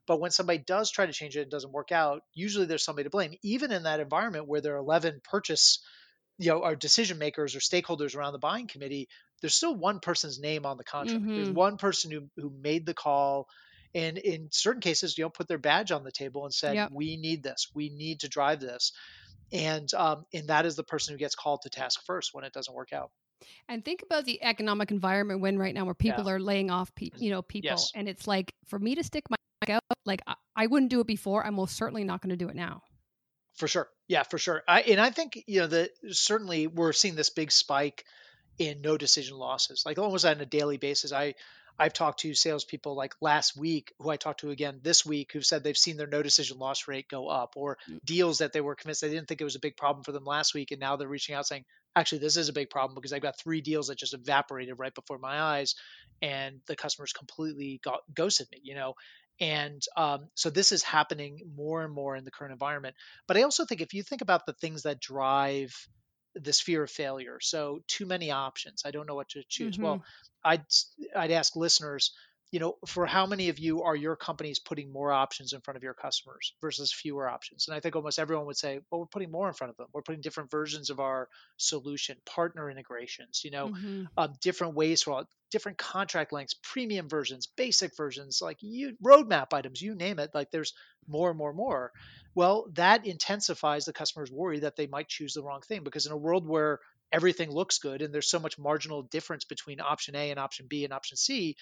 [0.08, 3.04] But when somebody does try to change it and doesn't work out, usually there's somebody
[3.04, 3.36] to blame.
[3.44, 5.84] Even in that environment where there are 11 purchase,
[6.40, 9.10] you know, are decision makers or stakeholders around the buying committee,
[9.42, 11.22] there's still one person's name on the contract.
[11.22, 11.36] Mm-hmm.
[11.36, 13.48] There's one person who who made the call.
[13.94, 16.92] And in certain cases, you know, put their badge on the table and said, yep.
[16.92, 17.68] "We need this.
[17.74, 18.92] We need to drive this,"
[19.52, 22.54] and um, and that is the person who gets called to task first when it
[22.54, 23.12] doesn't work out.
[23.70, 26.34] And think about the economic environment when right now where people yeah.
[26.34, 27.92] are laying off, pe- you know, people, yes.
[27.96, 29.37] and it's like for me to stick my
[29.70, 31.46] out, like I, I wouldn't do it before.
[31.46, 32.84] I'm most certainly not going to do it now.
[33.56, 34.64] For sure, yeah, for sure.
[34.68, 38.06] I and I think you know that certainly we're seeing this big spike
[38.60, 41.12] in no decision losses, like almost on a daily basis.
[41.12, 41.34] I
[41.80, 45.46] I've talked to salespeople like last week who I talked to again this week who've
[45.46, 48.00] said they've seen their no decision loss rate go up or mm.
[48.04, 50.26] deals that they were convinced they didn't think it was a big problem for them
[50.26, 50.72] last week.
[50.72, 51.66] And now they're reaching out saying,
[51.96, 54.94] actually, this is a big problem because I've got three deals that just evaporated right
[54.94, 55.76] before my eyes
[56.22, 58.96] and the customers completely got ghosted me, you know?
[59.40, 62.96] And um, so this is happening more and more in the current environment.
[63.28, 65.76] But I also think if you think about the things that drive
[66.42, 67.40] this fear of failure.
[67.42, 68.84] So too many options.
[68.86, 69.76] I don't know what to choose.
[69.76, 69.84] Mm-hmm.
[69.84, 70.04] Well,
[70.44, 70.66] I'd
[71.16, 72.14] I'd ask listeners,
[72.52, 75.76] you know, for how many of you are your companies putting more options in front
[75.76, 77.68] of your customers versus fewer options?
[77.68, 79.88] And I think almost everyone would say, well, we're putting more in front of them.
[79.94, 84.04] We're putting different versions of our solution, partner integrations, you know, mm-hmm.
[84.18, 89.54] um, different ways for all, different contract lengths, premium versions, basic versions, like you roadmap
[89.54, 90.32] items, you name it.
[90.34, 90.74] Like there's
[91.08, 91.92] more and more and more.
[92.34, 96.12] Well, that intensifies the customer's worry that they might choose the wrong thing because in
[96.12, 96.80] a world where
[97.12, 100.84] everything looks good and there's so much marginal difference between option A and option B
[100.84, 101.56] and option C,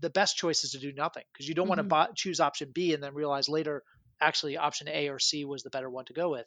[0.00, 1.88] the best choice is to do nothing because you don't mm-hmm.
[1.88, 3.82] want to choose option B and then realize later
[4.20, 6.46] actually option A or C was the better one to go with.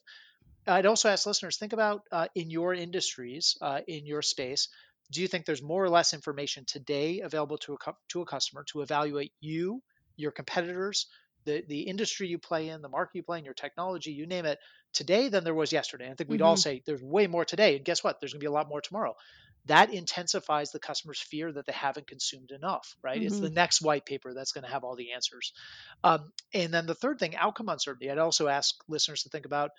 [0.65, 4.69] I'd also ask listeners think about uh, in your industries, uh, in your space,
[5.11, 8.63] do you think there's more or less information today available to a to a customer
[8.71, 9.81] to evaluate you,
[10.15, 11.07] your competitors,
[11.45, 14.45] the the industry you play in, the market you play in, your technology, you name
[14.45, 14.59] it,
[14.93, 16.09] today than there was yesterday.
[16.09, 16.47] I think we'd mm-hmm.
[16.47, 18.19] all say there's way more today, and guess what?
[18.19, 19.15] There's going to be a lot more tomorrow.
[19.67, 22.95] That intensifies the customer's fear that they haven't consumed enough.
[23.01, 23.17] Right?
[23.17, 23.27] Mm-hmm.
[23.27, 23.55] It's the mm-hmm.
[23.55, 25.53] next white paper that's going to have all the answers.
[26.03, 28.11] Um, and then the third thing, outcome uncertainty.
[28.11, 29.71] I'd also ask listeners to think about.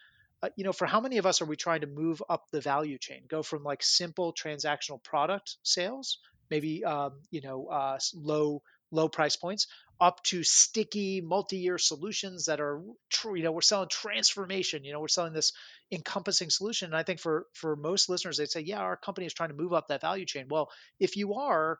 [0.42, 2.60] Uh, you know, for how many of us are we trying to move up the
[2.60, 6.18] value chain, go from like simple transactional product sales,
[6.50, 9.66] maybe um, you know uh, low low price points
[10.00, 15.00] up to sticky multi-year solutions that are true you know we're selling transformation you know
[15.00, 15.52] we're selling this
[15.92, 16.86] encompassing solution.
[16.86, 19.54] And i think for for most listeners they'd say yeah our company is trying to
[19.54, 20.46] move up that value chain.
[20.48, 21.78] Well if you are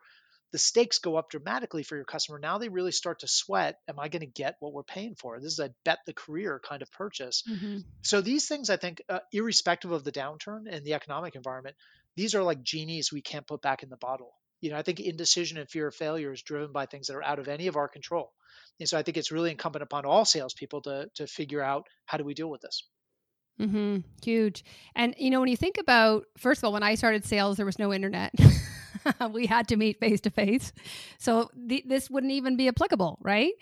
[0.53, 2.39] the stakes go up dramatically for your customer.
[2.39, 5.41] Now they really start to sweat am i going to get what we're paying for?
[5.41, 7.43] This is a bet the career kind of purchase.
[7.51, 7.79] Mm-hmm.
[8.03, 11.77] so these things i think uh, irrespective of the downturn and the economic environment
[12.17, 14.33] these are like genies we can't put back in the bottle
[14.65, 17.23] you know, I think indecision and fear of failure is driven by things that are
[17.23, 18.33] out of any of our control.
[18.81, 22.17] And so I think it's really incumbent upon all salespeople to to figure out how
[22.17, 22.83] do we deal with this.
[23.61, 23.99] Mm-hmm.
[24.23, 24.65] Huge.
[24.97, 27.67] And you know, when you think about, first of all, when I started sales, there
[27.67, 28.33] was no internet.
[29.33, 30.73] we had to meet face to face,
[31.19, 33.53] so th- this wouldn't even be applicable, right?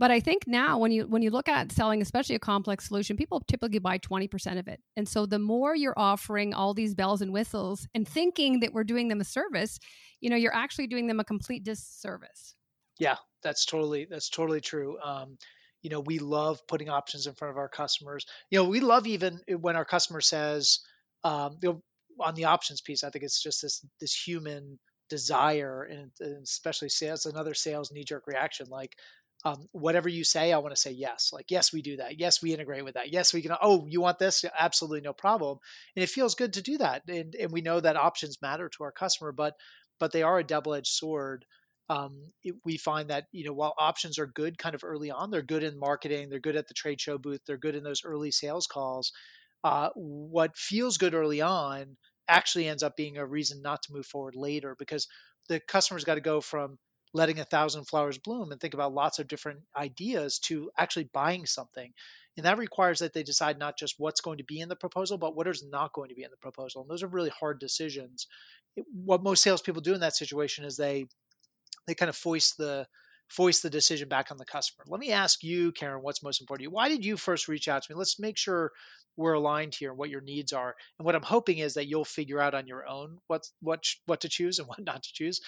[0.00, 3.18] But I think now when you when you look at selling, especially a complex solution,
[3.18, 4.80] people typically buy 20% of it.
[4.96, 8.84] And so the more you're offering all these bells and whistles and thinking that we're
[8.84, 9.78] doing them a service,
[10.22, 12.54] you know, you're actually doing them a complete disservice.
[12.98, 14.98] Yeah, that's totally that's totally true.
[15.04, 15.36] Um,
[15.82, 18.24] you know, we love putting options in front of our customers.
[18.48, 20.80] You know, we love even when our customer says,
[21.24, 21.82] um, you know,
[22.18, 24.78] on the options piece, I think it's just this this human
[25.10, 28.94] desire and, and especially sales another sales knee jerk reaction like
[29.44, 31.30] um, whatever you say, I want to say yes.
[31.32, 32.18] Like, yes, we do that.
[32.18, 33.10] Yes, we integrate with that.
[33.12, 33.56] Yes, we can.
[33.60, 34.44] Oh, you want this?
[34.58, 35.58] Absolutely no problem.
[35.96, 37.02] And it feels good to do that.
[37.08, 39.54] And, and we know that options matter to our customer, but
[39.98, 41.44] but they are a double-edged sword.
[41.90, 45.30] Um, it, we find that you know while options are good kind of early on,
[45.30, 48.02] they're good in marketing, they're good at the trade show booth, they're good in those
[48.04, 49.12] early sales calls.
[49.64, 51.96] Uh, what feels good early on
[52.28, 55.06] actually ends up being a reason not to move forward later because
[55.48, 56.78] the customer's got to go from
[57.12, 61.46] letting a thousand flowers bloom and think about lots of different ideas to actually buying
[61.46, 61.92] something.
[62.36, 65.18] And that requires that they decide not just what's going to be in the proposal,
[65.18, 66.82] but what is not going to be in the proposal.
[66.82, 68.26] And those are really hard decisions.
[68.92, 71.06] What most salespeople do in that situation is they
[71.86, 72.86] they kind of foist the
[73.30, 74.84] foist the decision back on the customer.
[74.88, 76.70] Let me ask you, Karen, what's most important to you?
[76.70, 77.96] Why did you first reach out to me?
[77.96, 78.72] Let's make sure
[79.16, 80.74] we're aligned here and what your needs are.
[80.98, 84.22] And what I'm hoping is that you'll figure out on your own what what what
[84.22, 85.40] to choose and what not to choose.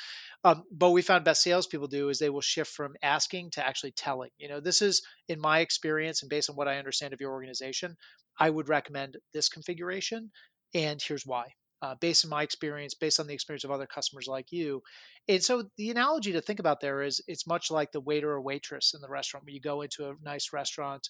[0.45, 3.93] Um, but we found best salespeople do is they will shift from asking to actually
[3.93, 4.31] telling.
[4.39, 7.33] You know, this is in my experience and based on what I understand of your
[7.33, 7.97] organization,
[8.39, 10.31] I would recommend this configuration,
[10.75, 14.29] and here's why uh, based on my experience, based on the experience of other customers
[14.29, 14.83] like you.
[15.29, 18.41] And so the analogy to think about there is it's much like the waiter or
[18.41, 21.09] waitress in the restaurant when you go into a nice restaurant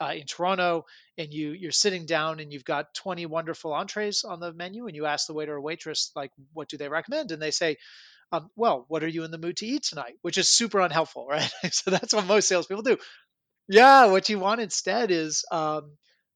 [0.00, 0.86] uh, in Toronto
[1.18, 4.96] and you you're sitting down and you've got 20 wonderful entrees on the menu and
[4.96, 7.76] you ask the waiter or waitress like what do they recommend and they say
[8.32, 10.14] um, well, what are you in the mood to eat tonight?
[10.22, 11.48] Which is super unhelpful, right?
[11.70, 12.96] so that's what most salespeople do.
[13.68, 15.92] Yeah, what you want instead is um,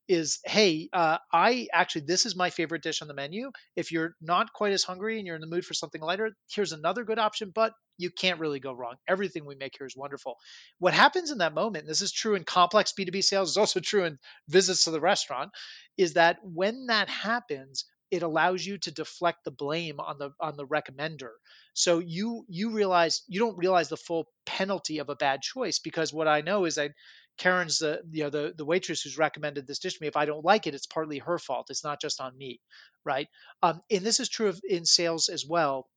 [0.09, 3.51] is hey uh, i actually this is my favorite dish on the menu.
[3.77, 6.73] If you're not quite as hungry and you're in the mood for something lighter here's
[6.73, 8.95] another good option but you can't really go wrong.
[9.09, 10.37] Everything we make here is wonderful.
[10.79, 14.05] What happens in that moment this is true in complex b2b sales is also true
[14.05, 14.19] in
[14.49, 15.51] visits to the restaurant
[15.97, 20.57] is that when that happens it allows you to deflect the blame on the on
[20.57, 21.33] the recommender.
[21.75, 26.13] So you you realize you don't realize the full penalty of a bad choice because
[26.13, 26.93] what i know is that
[27.39, 30.25] karen's the you know the, the waitress who's recommended this dish to me if i
[30.25, 32.61] don't like it it's partly her fault it's not just on me
[33.05, 33.29] right
[33.63, 35.89] um, and this is true of in sales as well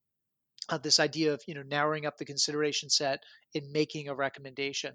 [0.69, 3.19] uh, this idea of you know narrowing up the consideration set
[3.53, 4.93] in making a recommendation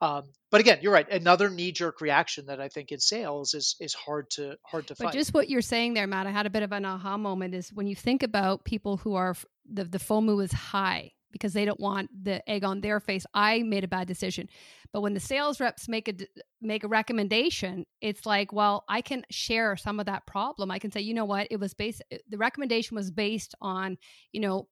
[0.00, 1.10] um, but again, you're right.
[1.10, 5.06] Another knee-jerk reaction that I think in sales is is hard to hard to but
[5.06, 5.12] fight.
[5.12, 7.54] just what you're saying there, Matt, I had a bit of an aha moment.
[7.54, 9.34] Is when you think about people who are
[9.70, 13.26] the the FOMO is high because they don't want the egg on their face.
[13.34, 14.48] I made a bad decision,
[14.92, 16.14] but when the sales reps make a
[16.60, 20.70] make a recommendation, it's like, well, I can share some of that problem.
[20.70, 22.02] I can say, you know what, it was based.
[22.12, 23.98] Uh, the recommendation was based on,
[24.32, 24.68] you know,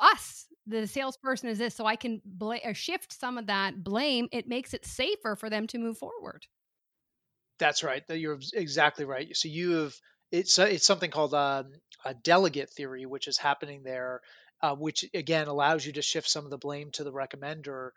[0.00, 0.46] us.
[0.66, 1.74] The salesperson is this.
[1.74, 4.28] So i can bl- or uh, shift some of that blame.
[4.32, 6.46] It makes it safer for them to move forward.
[7.58, 8.02] That's right.
[8.08, 9.36] You're exactly right.
[9.36, 9.94] So you have
[10.32, 11.72] it's uh, it's something called um,
[12.04, 14.20] a delegate theory which is happening there
[14.62, 17.90] uh, which again allows you to shift some of the blame to the recommender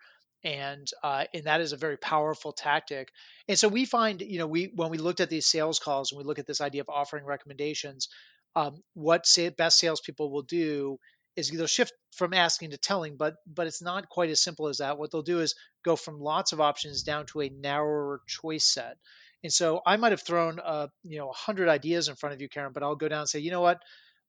[0.44, 3.10] and uh, and that is a very powerful tactic
[3.48, 6.18] and so we find you know we when we looked at these sales calls and
[6.18, 8.08] we look at this idea of offering recommendations
[8.56, 10.98] um, what say, best salespeople will do
[11.36, 14.78] is they'll shift from asking to telling, but but it's not quite as simple as
[14.78, 14.98] that.
[14.98, 18.96] What they'll do is go from lots of options down to a narrower choice set.
[19.44, 22.40] And so I might have thrown uh, you know a hundred ideas in front of
[22.40, 23.80] you, Karen, but I'll go down and say, you know what?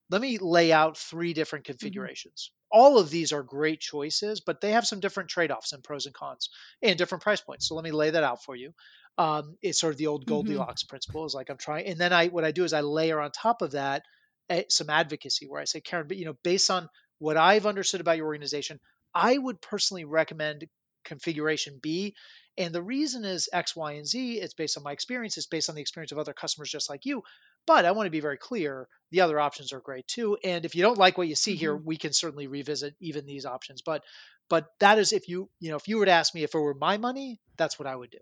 [0.10, 1.74] Let me lay out three different mm-hmm.
[1.74, 2.52] configurations.
[2.52, 2.80] Mm-hmm.
[2.80, 6.14] All of these are great choices, but they have some different trade-offs and pros and
[6.14, 6.50] cons
[6.82, 7.68] and different price points.
[7.68, 8.74] So let me lay that out for you.
[9.18, 10.30] Um, it's sort of the old mm-hmm.
[10.30, 10.90] Goldilocks mm-hmm.
[10.90, 11.26] principle.
[11.26, 13.62] Is like I'm trying, and then I what I do is I layer on top
[13.62, 14.04] of that
[14.50, 18.02] Eh, some advocacy where I say, Karen, but you know, based on what I've understood
[18.02, 18.80] about your organization,
[19.14, 20.66] I would personally recommend
[21.06, 22.16] configuration B.
[22.58, 24.40] And the reason is X, Y, and Z.
[24.40, 25.38] It's based on my experience.
[25.38, 27.24] It's based on the experience of other customers just like you.
[27.66, 30.38] But I want to be very clear the other options are great too.
[30.44, 31.60] And if you don't like what you see mm-hmm.
[31.60, 33.82] here, we can certainly revisit even these options.
[33.82, 34.04] But
[34.50, 36.60] but that is if you you know if you were to ask me if it
[36.60, 38.20] were my money, that's what I would do.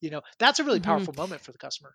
[0.00, 0.90] You know, that's a really mm-hmm.
[0.90, 1.94] powerful moment for the customer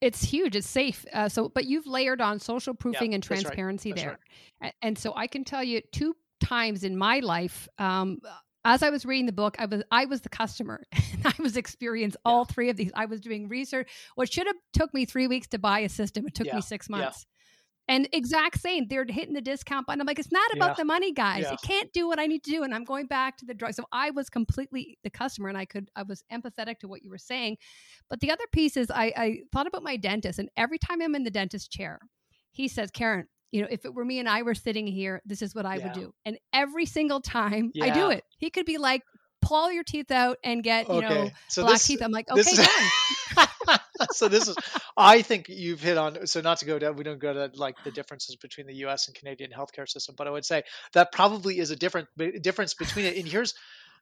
[0.00, 3.92] it's huge it's safe uh, so but you've layered on social proofing yeah, and transparency
[3.92, 3.96] right.
[3.96, 4.18] there
[4.62, 4.74] right.
[4.82, 8.18] and so i can tell you two times in my life um,
[8.66, 10.82] as i was reading the book i was i was the customer
[11.24, 12.32] i was experienced yeah.
[12.32, 15.46] all three of these i was doing research what should have took me three weeks
[15.46, 16.56] to buy a system it took yeah.
[16.56, 17.26] me six months
[17.88, 20.00] and exact same, they're hitting the discount button.
[20.00, 20.74] I'm like, it's not about yeah.
[20.78, 21.42] the money, guys.
[21.42, 21.52] Yeah.
[21.52, 22.64] It can't do what I need to do.
[22.64, 23.74] And I'm going back to the drug.
[23.74, 27.10] So I was completely the customer and I could, I was empathetic to what you
[27.10, 27.58] were saying.
[28.10, 30.40] But the other piece is I, I thought about my dentist.
[30.40, 32.00] And every time I'm in the dentist chair,
[32.50, 35.42] he says, Karen, you know, if it were me and I were sitting here, this
[35.42, 35.84] is what I yeah.
[35.84, 36.14] would do.
[36.24, 39.02] And every single time I do it, he could be like,
[39.40, 41.08] pull all your teeth out and get, you okay.
[41.08, 42.02] know, so black this, teeth.
[42.02, 43.48] I'm like, okay, done.
[44.12, 44.56] so this is
[44.96, 47.76] i think you've hit on so not to go down we don't go to like
[47.84, 51.58] the differences between the us and canadian healthcare system but i would say that probably
[51.58, 52.08] is a different
[52.40, 53.54] difference between it and here's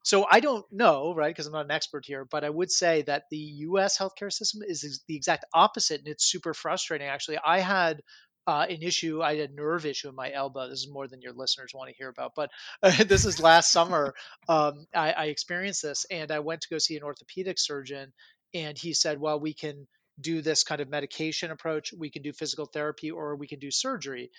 [0.02, 3.02] so i don't know right because i'm not an expert here but i would say
[3.02, 7.60] that the us healthcare system is the exact opposite and it's super frustrating actually i
[7.60, 8.02] had
[8.46, 9.22] uh, an issue.
[9.22, 10.68] I had a nerve issue in my elbow.
[10.68, 12.50] This is more than your listeners want to hear about, but
[12.82, 14.14] uh, this is last summer.
[14.48, 18.12] Um, I, I, experienced this, and I went to go see an orthopedic surgeon,
[18.52, 19.86] and he said, well, we can
[20.20, 23.70] do this kind of medication approach, we can do physical therapy, or we can do
[23.70, 24.30] surgery.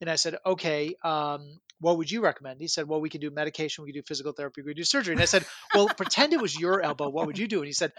[0.00, 2.60] And I said, okay, um, what would you recommend?
[2.60, 4.84] He said, well, we can do medication, we can do physical therapy, we can do
[4.84, 5.12] surgery.
[5.12, 7.08] And I said, well, pretend it was your elbow.
[7.08, 7.58] What would you do?
[7.58, 7.92] And he said,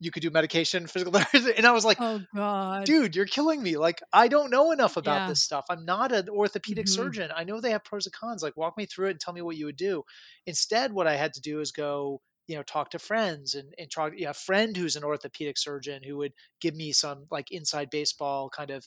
[0.00, 1.52] you could do medication, physical therapy.
[1.56, 3.76] And I was like, oh god, dude, you're killing me.
[3.76, 5.28] Like, I don't know enough about yeah.
[5.28, 5.66] this stuff.
[5.70, 6.94] I'm not an orthopedic mm-hmm.
[6.94, 7.30] surgeon.
[7.34, 8.42] I know they have pros and cons.
[8.42, 10.04] Like, walk me through it and tell me what you would do.
[10.46, 13.90] Instead, what I had to do is go, you know talk to friends and and
[13.90, 17.90] talk yeah, a friend who's an orthopedic surgeon who would give me some like inside
[17.90, 18.86] baseball kind of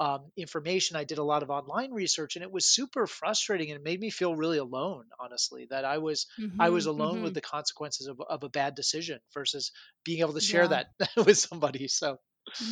[0.00, 3.80] um, information i did a lot of online research and it was super frustrating and
[3.80, 7.24] it made me feel really alone honestly that i was mm-hmm, i was alone mm-hmm.
[7.24, 9.72] with the consequences of, of a bad decision versus
[10.04, 10.84] being able to share yeah.
[10.98, 12.18] that with somebody so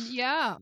[0.09, 0.57] yeah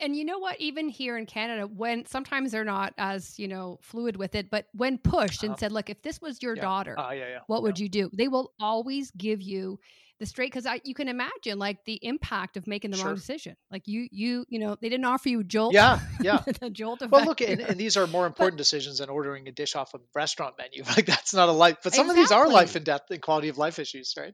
[0.00, 0.60] and, you know what?
[0.60, 4.66] Even here in Canada, when sometimes they're not as you know fluid with it, but
[4.72, 6.62] when pushed and uh, said, "Look, if this was your yeah.
[6.62, 9.78] daughter, uh, yeah, yeah, what would you do?" They will always give you
[10.18, 13.06] the straight because you can imagine like the impact of making the sure.
[13.06, 13.56] wrong decision.
[13.70, 15.74] Like you, you, you know, they didn't offer you jolt.
[15.74, 17.02] Yeah, yeah, the jolt.
[17.08, 19.94] Well, look, and, and, these are more important but, decisions than ordering a dish off
[19.94, 20.84] a restaurant menu.
[20.96, 22.22] Like that's not a life, but some exactly.
[22.22, 24.32] of these are life and death and quality of life issues, right?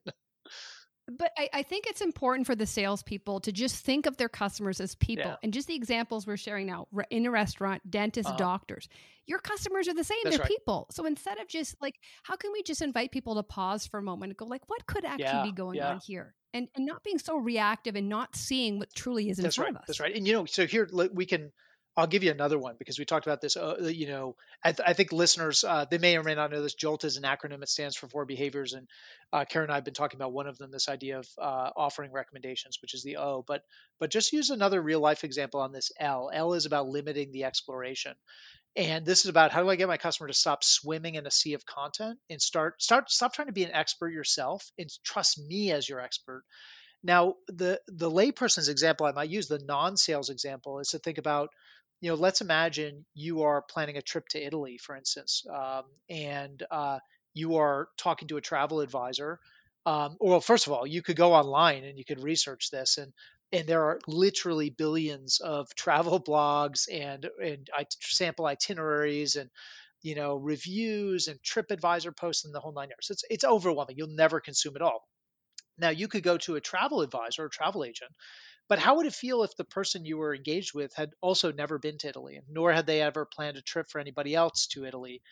[1.08, 4.80] But I, I, think it's important for the salespeople to just think of their customers
[4.80, 5.24] as people.
[5.24, 5.36] Yeah.
[5.42, 8.38] And just the examples we're sharing now in a restaurant, dentists, uh-huh.
[8.38, 8.88] doctors,
[9.26, 10.18] your customers are the same.
[10.22, 10.48] That's They're right.
[10.48, 10.86] people.
[10.90, 14.02] So instead of just like, how can we just invite people to pause for a
[14.02, 15.90] moment and go, like, what could actually yeah, be going yeah.
[15.90, 16.34] on here?
[16.54, 19.70] and, and not being so reactive and not seeing what truly is in That's front
[19.70, 19.76] right.
[19.76, 19.86] of us.
[19.86, 20.14] That's right.
[20.14, 21.50] And you know, so here we can.
[21.94, 23.56] I'll give you another one because we talked about this.
[23.56, 26.62] Uh, you know, I, th- I think listeners uh, they may or may not know
[26.62, 26.74] this.
[26.74, 27.62] JOLT is an acronym.
[27.62, 28.88] It stands for four behaviors, and
[29.30, 30.70] uh, Karen and I have been talking about one of them.
[30.70, 33.44] This idea of uh, offering recommendations, which is the O.
[33.46, 33.62] But
[34.00, 36.30] but just use another real life example on this L.
[36.32, 38.14] L is about limiting the exploration.
[38.74, 41.30] And this is about how do I get my customer to stop swimming in a
[41.30, 45.38] sea of content and start start stop trying to be an expert yourself and trust
[45.38, 46.42] me as your expert
[47.02, 51.50] now, the the layperson's example I might use, the non-sales example, is to think about,
[52.02, 56.62] you know, let's imagine you are planning a trip to Italy, for instance, um, and
[56.70, 56.98] uh,
[57.32, 59.38] you are talking to a travel advisor.
[59.86, 63.12] Um, well, first of all, you could go online and you could research this, and
[63.52, 69.48] and there are literally billions of travel blogs and and sample itineraries and
[70.02, 73.10] you know reviews and TripAdvisor posts and the whole nine yards.
[73.10, 73.96] It's it's overwhelming.
[73.96, 75.06] You'll never consume it all.
[75.78, 78.10] Now, you could go to a travel advisor or travel agent,
[78.68, 81.78] but how would it feel if the person you were engaged with had also never
[81.78, 85.22] been to Italy, nor had they ever planned a trip for anybody else to Italy?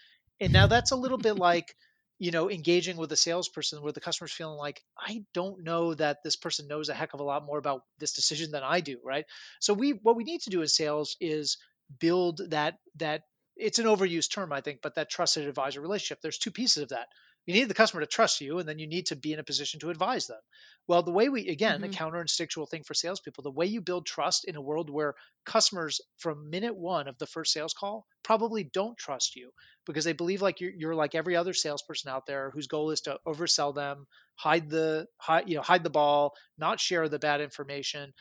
[0.40, 1.74] And now that's a little bit like,
[2.18, 6.18] you know, engaging with a salesperson where the customer's feeling like, I don't know that
[6.22, 8.98] this person knows a heck of a lot more about this decision than I do,
[9.04, 9.24] right?
[9.60, 11.56] So we what we need to do in sales is
[11.98, 13.22] build that that
[13.56, 16.20] it's an overused term, I think, but that trusted advisor relationship.
[16.22, 17.08] There's two pieces of that
[17.46, 19.44] you need the customer to trust you and then you need to be in a
[19.44, 20.40] position to advise them
[20.86, 21.90] well the way we again mm-hmm.
[21.90, 25.14] a counterinstinctual thing for salespeople the way you build trust in a world where
[25.44, 29.50] customers from minute one of the first sales call probably don't trust you
[29.86, 33.00] because they believe like you're, you're like every other salesperson out there whose goal is
[33.02, 37.40] to oversell them hide the hide you know hide the ball not share the bad
[37.40, 38.12] information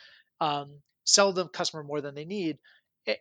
[0.41, 2.57] um, sell the customer more than they need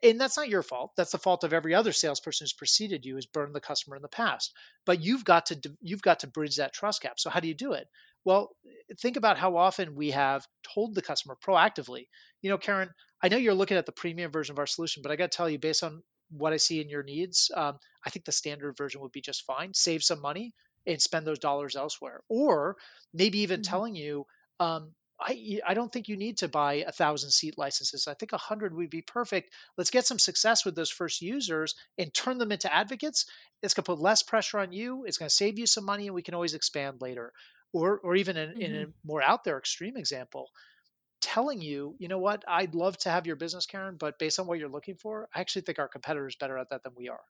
[0.02, 0.92] and that's not your fault.
[0.96, 4.02] That's the fault of every other salesperson who's preceded you has burned the customer in
[4.02, 4.52] the past.
[4.84, 7.18] But you've got to you've got to bridge that trust gap.
[7.18, 7.86] So how do you do it?
[8.24, 8.50] Well
[9.00, 12.06] think about how often we have told the customer proactively
[12.40, 12.88] you know karen
[13.22, 15.36] i know you're looking at the premium version of our solution but i got to
[15.36, 18.76] tell you based on what i see in your needs um, i think the standard
[18.78, 19.74] version would be just fine.
[19.74, 20.54] Save some money
[20.88, 22.22] and spend those dollars elsewhere.
[22.28, 22.76] Or
[23.12, 23.70] maybe even mm-hmm.
[23.70, 24.26] telling you
[24.58, 28.06] um, I, I don't think you need to buy a thousand seat licenses.
[28.06, 29.52] I think a hundred would be perfect.
[29.76, 33.26] Let's get some success with those first users and turn them into advocates.
[33.62, 35.04] It's going to put less pressure on you.
[35.06, 37.32] It's going to save you some money, and we can always expand later.
[37.72, 38.60] Or, or even in, mm-hmm.
[38.60, 38.90] in a mm-hmm.
[39.04, 40.48] more out there extreme example,
[41.20, 44.46] telling you, you know what, I'd love to have your business, Karen, but based on
[44.46, 47.08] what you're looking for, I actually think our competitor is better at that than we
[47.08, 47.20] are.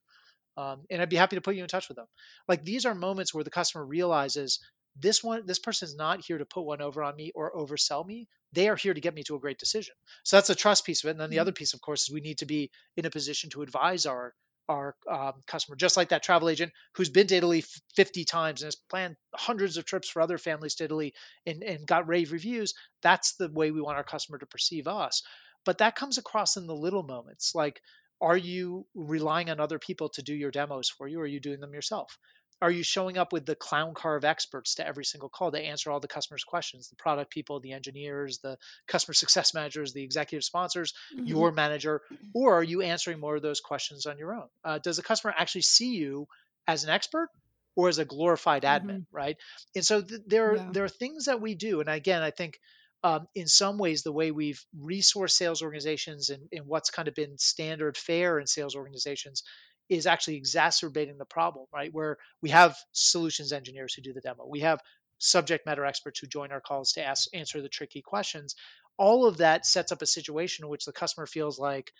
[0.56, 2.06] Um, and I'd be happy to put you in touch with them.
[2.48, 4.58] Like these are moments where the customer realizes
[5.00, 8.04] this one this person is not here to put one over on me or oversell
[8.04, 8.28] me.
[8.52, 9.94] They are here to get me to a great decision.
[10.24, 11.10] So that's a trust piece of it.
[11.12, 11.42] And then the mm-hmm.
[11.42, 14.34] other piece of course is we need to be in a position to advise our
[14.68, 17.64] our um, customer just like that travel agent who's been to italy
[17.96, 21.14] 50 times and has planned hundreds of trips for other families to italy
[21.46, 22.74] and, and got rave reviews.
[23.02, 25.22] That's the way we want our customer to perceive us.
[25.64, 27.80] But that comes across in the little moments like
[28.20, 31.40] are you relying on other people to do your demos for you or are you
[31.40, 32.18] doing them yourself
[32.60, 35.60] are you showing up with the clown car of experts to every single call to
[35.60, 38.56] answer all the customers questions the product people the engineers the
[38.86, 41.26] customer success managers the executive sponsors mm-hmm.
[41.26, 42.02] your manager
[42.34, 45.34] or are you answering more of those questions on your own uh, does the customer
[45.36, 46.26] actually see you
[46.66, 47.28] as an expert
[47.76, 49.16] or as a glorified admin mm-hmm.
[49.16, 49.36] right
[49.74, 50.68] and so th- there yeah.
[50.72, 52.58] there are things that we do and again i think
[53.04, 57.14] um, in some ways the way we've resourced sales organizations and, and what's kind of
[57.14, 59.44] been standard fare in sales organizations
[59.88, 61.92] is actually exacerbating the problem, right?
[61.92, 64.80] Where we have solutions engineers who do the demo, we have
[65.18, 68.54] subject matter experts who join our calls to ask answer the tricky questions.
[68.96, 71.92] All of that sets up a situation in which the customer feels like,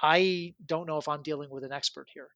[0.00, 2.28] I don't know if I'm dealing with an expert here.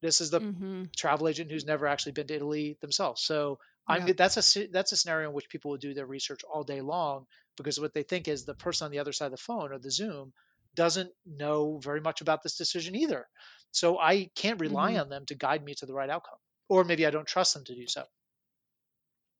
[0.00, 0.84] This is the mm-hmm.
[0.96, 3.22] travel agent who's never actually been to Italy themselves.
[3.22, 6.62] So I'm that's a that's a scenario in which people will do their research all
[6.62, 7.26] day long
[7.56, 9.78] because what they think is the person on the other side of the phone or
[9.78, 10.32] the Zoom
[10.74, 13.26] doesn't know very much about this decision either.
[13.72, 15.02] So I can't rely mm-hmm.
[15.02, 16.38] on them to guide me to the right outcome,
[16.68, 18.04] or maybe I don't trust them to do so.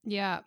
[0.04, 0.40] Yeah,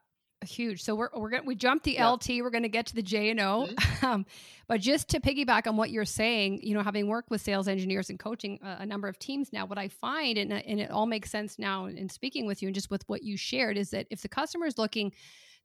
[0.46, 0.84] huge.
[0.84, 2.10] So we're we're going we jumped the yeah.
[2.10, 2.30] LT.
[2.42, 3.68] We're going to get to the J and O.
[3.70, 3.88] Mm-hmm.
[4.04, 4.26] Um,
[4.68, 8.10] but just to piggyback on what you're saying, you know, having worked with sales engineers
[8.10, 11.06] and coaching a, a number of teams now, what I find, and, and it all
[11.06, 14.08] makes sense now in speaking with you and just with what you shared, is that
[14.10, 15.14] if the customer is looking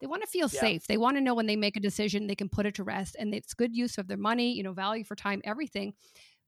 [0.00, 0.60] they want to feel yeah.
[0.60, 0.86] safe.
[0.86, 3.16] They want to know when they make a decision, they can put it to rest
[3.18, 5.94] and it's good use of their money, you know, value for time, everything.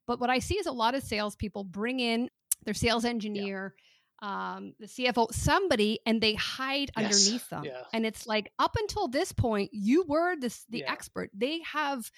[0.08, 2.30] But what I see is a lot of salespeople bring in
[2.64, 3.74] their sales engineer,
[4.22, 4.56] yeah.
[4.56, 7.04] um, the CFO, somebody, and they hide yes.
[7.04, 7.64] underneath them.
[7.64, 7.82] Yeah.
[7.92, 10.90] And it's like up until this point, you were this the yeah.
[10.90, 11.30] expert.
[11.34, 12.10] They have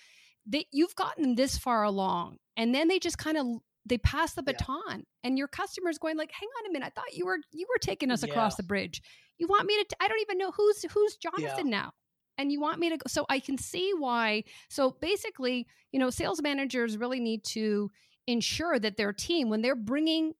[0.47, 3.47] that you've gotten them this far along, and then they just kind of
[3.85, 7.17] they pass the baton, and your customer's going like, "Hang on a minute, I thought
[7.17, 9.03] you were you were taking us across the bridge.
[9.37, 9.85] You want me to?
[9.85, 11.93] T- I don't even know who's who's Jonathan now."
[12.41, 16.11] And you want me to go so i can see why so basically you know
[16.11, 17.91] sales managers really need to
[18.27, 20.33] ensure that their team when they're bringing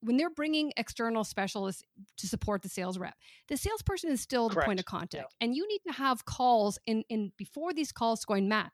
[0.00, 1.82] when they're bringing external specialists
[2.16, 3.14] to support the sales rep
[3.48, 4.64] the salesperson is still Correct.
[4.64, 5.44] the point of contact yeah.
[5.46, 8.72] and you need to have calls in in before these calls going matt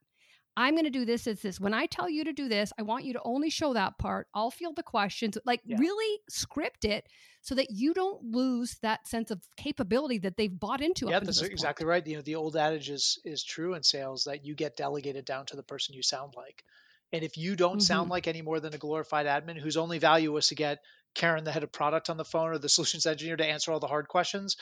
[0.56, 1.26] I'm going to do this.
[1.26, 1.58] It's this.
[1.58, 4.28] When I tell you to do this, I want you to only show that part.
[4.34, 5.38] I'll field the questions.
[5.44, 5.78] Like yeah.
[5.78, 7.06] really script it
[7.40, 11.08] so that you don't lose that sense of capability that they've bought into.
[11.08, 12.06] Yeah, that's exactly right.
[12.06, 15.46] You know, the old adage is is true in sales that you get delegated down
[15.46, 16.64] to the person you sound like.
[17.12, 17.80] And if you don't mm-hmm.
[17.80, 20.80] sound like any more than a glorified admin whose only value was to get
[21.14, 23.80] Karen, the head of product on the phone, or the solutions engineer to answer all
[23.80, 24.56] the hard questions,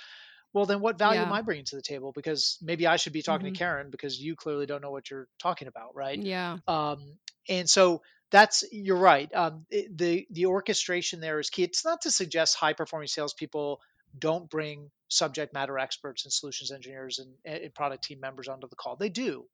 [0.52, 1.26] well then what value yeah.
[1.26, 2.12] am i bringing to the table?
[2.12, 3.54] Because maybe i should be talking mm-hmm.
[3.54, 6.20] to karen because you clearly don't know what you're talking about right?
[6.20, 6.58] Yeah.
[6.66, 7.16] Um
[7.48, 9.32] and so that's you're right.
[9.34, 11.64] Um it, the the orchestration there is key.
[11.64, 13.80] It's not to suggest high performing salespeople
[14.18, 18.76] don't bring subject matter experts and solutions engineers and, and product team members onto the
[18.76, 18.96] call.
[18.96, 19.44] They do.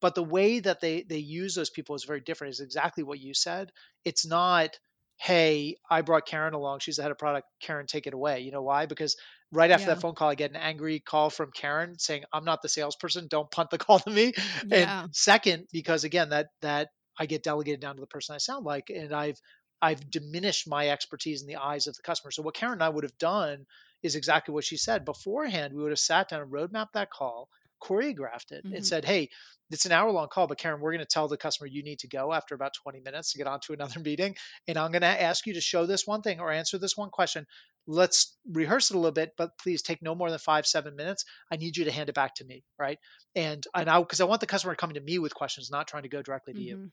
[0.00, 3.20] But the way that they they use those people is very different is exactly what
[3.20, 3.70] you said.
[4.04, 4.78] It's not
[5.20, 8.50] hey i brought karen along she's the head of product karen take it away you
[8.50, 9.16] know why because
[9.52, 9.94] right after yeah.
[9.94, 13.26] that phone call, I get an angry call from Karen saying, "I'm not the salesperson.
[13.28, 14.32] Don't punt the call to me."
[14.66, 15.02] Yeah.
[15.02, 18.64] And second, because again, that that I get delegated down to the person I sound
[18.64, 19.40] like, and I've
[19.82, 22.30] I've diminished my expertise in the eyes of the customer.
[22.30, 23.64] So what Karen and I would have done
[24.02, 25.74] is exactly what she said beforehand.
[25.74, 27.48] We would have sat down and roadmapped that call,
[27.82, 28.74] choreographed it, mm-hmm.
[28.74, 29.30] and said, "Hey,
[29.70, 32.00] it's an hour long call, but Karen, we're going to tell the customer you need
[32.00, 34.36] to go after about 20 minutes to get on to another meeting.
[34.66, 37.10] And I'm going to ask you to show this one thing or answer this one
[37.10, 37.46] question.
[37.86, 41.24] Let's rehearse it a little bit, but please take no more than five, seven minutes.
[41.50, 42.64] I need you to hand it back to me.
[42.78, 42.98] Right.
[43.34, 46.02] And, and I, because I want the customer coming to me with questions, not trying
[46.02, 46.82] to go directly to mm-hmm.
[46.82, 46.90] you.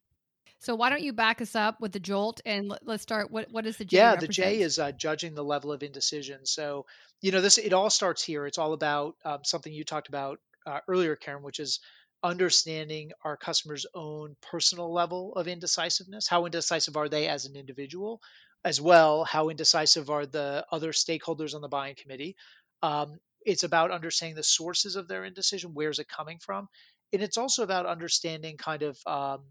[0.59, 3.29] So why don't you back us up with the jolt and let, us start.
[3.29, 3.97] What what is the J?
[3.97, 4.27] Yeah, represent?
[4.27, 6.47] the J is uh, judging the level of indecision.
[6.47, 6.87] So
[7.21, 8.47] you know this it all starts here.
[8.47, 11.79] It's all about um, something you talked about uh, earlier, Karen, which is
[12.23, 16.27] understanding our customers' own personal level of indecisiveness.
[16.27, 18.21] How indecisive are they as an individual?
[18.65, 22.35] As well, how indecisive are the other stakeholders on the buying committee?
[22.81, 25.71] Um, it's about understanding the sources of their indecision.
[25.73, 26.67] Where's it coming from?
[27.13, 29.43] And it's also about understanding kind of um,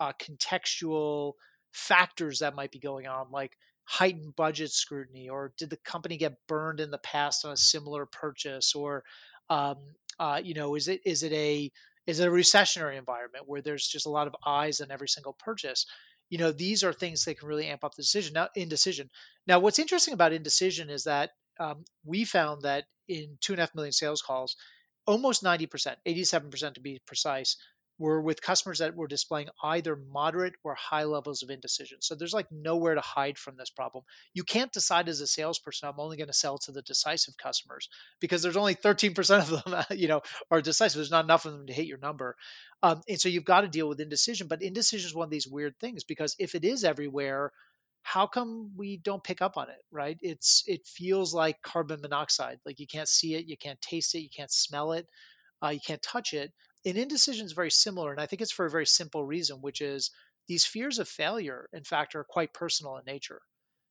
[0.00, 1.34] uh, contextual
[1.72, 3.52] factors that might be going on, like
[3.84, 8.06] heightened budget scrutiny, or did the company get burned in the past on a similar
[8.06, 9.04] purchase, or
[9.50, 9.76] um,
[10.18, 11.70] uh, you know, is it is it a
[12.06, 15.32] is it a recessionary environment where there's just a lot of eyes on every single
[15.38, 15.86] purchase?
[16.30, 18.34] You know, these are things that can really amp up the decision.
[18.34, 19.10] Now, indecision.
[19.46, 23.62] Now, what's interesting about indecision is that um, we found that in two and a
[23.62, 24.56] half million sales calls,
[25.06, 27.56] almost 90%, 87% to be precise,
[27.98, 31.98] were with customers that were displaying either moderate or high levels of indecision.
[32.00, 34.04] So there's like nowhere to hide from this problem.
[34.32, 37.88] You can't decide as a salesperson, I'm only going to sell to the decisive customers
[38.20, 40.96] because there's only 13% of them, you know, are decisive.
[40.96, 42.36] There's not enough of them to hit your number.
[42.82, 44.48] Um, and so you've got to deal with indecision.
[44.48, 47.52] But indecision is one of these weird things because if it is everywhere,
[48.02, 52.58] how come we don't pick up on it right it's it feels like carbon monoxide
[52.66, 55.06] like you can't see it you can't taste it you can't smell it
[55.64, 56.52] uh, you can't touch it
[56.84, 58.12] and indecision is very similar.
[58.12, 60.10] And I think it's for a very simple reason, which is
[60.48, 63.40] these fears of failure, in fact, are quite personal in nature.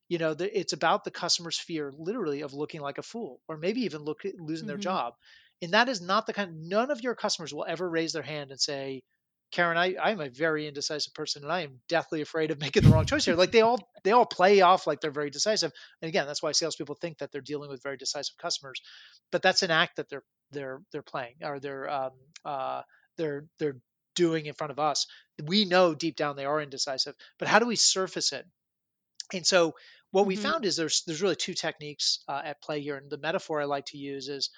[0.09, 3.57] You know, the, it's about the customer's fear, literally, of looking like a fool, or
[3.57, 4.67] maybe even look, losing mm-hmm.
[4.67, 5.13] their job.
[5.61, 6.67] And that is not the kind.
[6.69, 9.01] None of your customers will ever raise their hand and say,
[9.53, 12.89] "Karen, I, I'm a very indecisive person, and I am deathly afraid of making the
[12.89, 15.71] wrong choice here." Like they all they all play off like they're very decisive.
[16.01, 18.81] And again, that's why salespeople think that they're dealing with very decisive customers.
[19.31, 22.11] But that's an act that they're they're they're playing or they're um,
[22.43, 22.81] uh,
[23.17, 23.77] they're they're
[24.15, 25.05] doing in front of us.
[25.43, 28.45] We know deep down they are indecisive, but how do we surface it?
[29.33, 29.75] And so
[30.11, 30.27] what mm-hmm.
[30.29, 33.61] we found is there's there's really two techniques uh, at play here, and the metaphor
[33.61, 34.49] I like to use is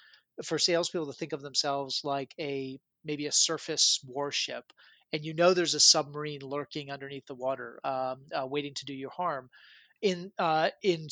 [0.42, 4.64] for salespeople to think of themselves like a maybe a surface warship,
[5.12, 8.94] and you know there's a submarine lurking underneath the water, um, uh, waiting to do
[8.94, 9.48] you harm.
[10.02, 11.08] In uh, in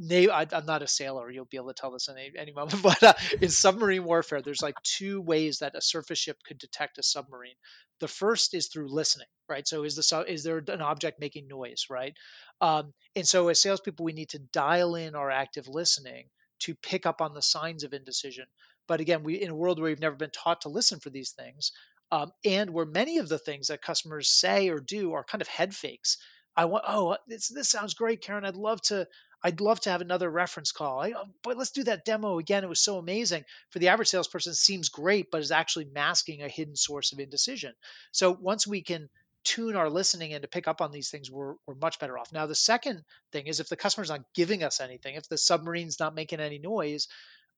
[0.00, 1.30] I, am not a sailor.
[1.30, 2.82] You'll be able to tell this in any, any moment.
[2.82, 6.98] But uh, in submarine warfare, there's like two ways that a surface ship could detect
[6.98, 7.54] a submarine.
[8.00, 9.66] The first is through listening, right?
[9.66, 12.14] So is the is there an object making noise, right?
[12.60, 16.28] Um, and so as salespeople, we need to dial in our active listening
[16.60, 18.46] to pick up on the signs of indecision.
[18.92, 21.30] But again, we in a world where we've never been taught to listen for these
[21.30, 21.72] things,
[22.10, 25.48] um, and where many of the things that customers say or do are kind of
[25.48, 26.18] head fakes.
[26.54, 28.44] I want, oh, this, this sounds great, Karen.
[28.44, 29.08] I'd love to,
[29.42, 31.00] I'd love to have another reference call.
[31.00, 32.64] I, oh, but let's do that demo again.
[32.64, 33.44] It was so amazing.
[33.70, 37.72] For the average salesperson, seems great, but is actually masking a hidden source of indecision.
[38.10, 39.08] So once we can
[39.42, 42.30] tune our listening and to pick up on these things, we're, we're much better off.
[42.30, 45.98] Now, the second thing is if the customer's not giving us anything, if the submarine's
[45.98, 47.08] not making any noise,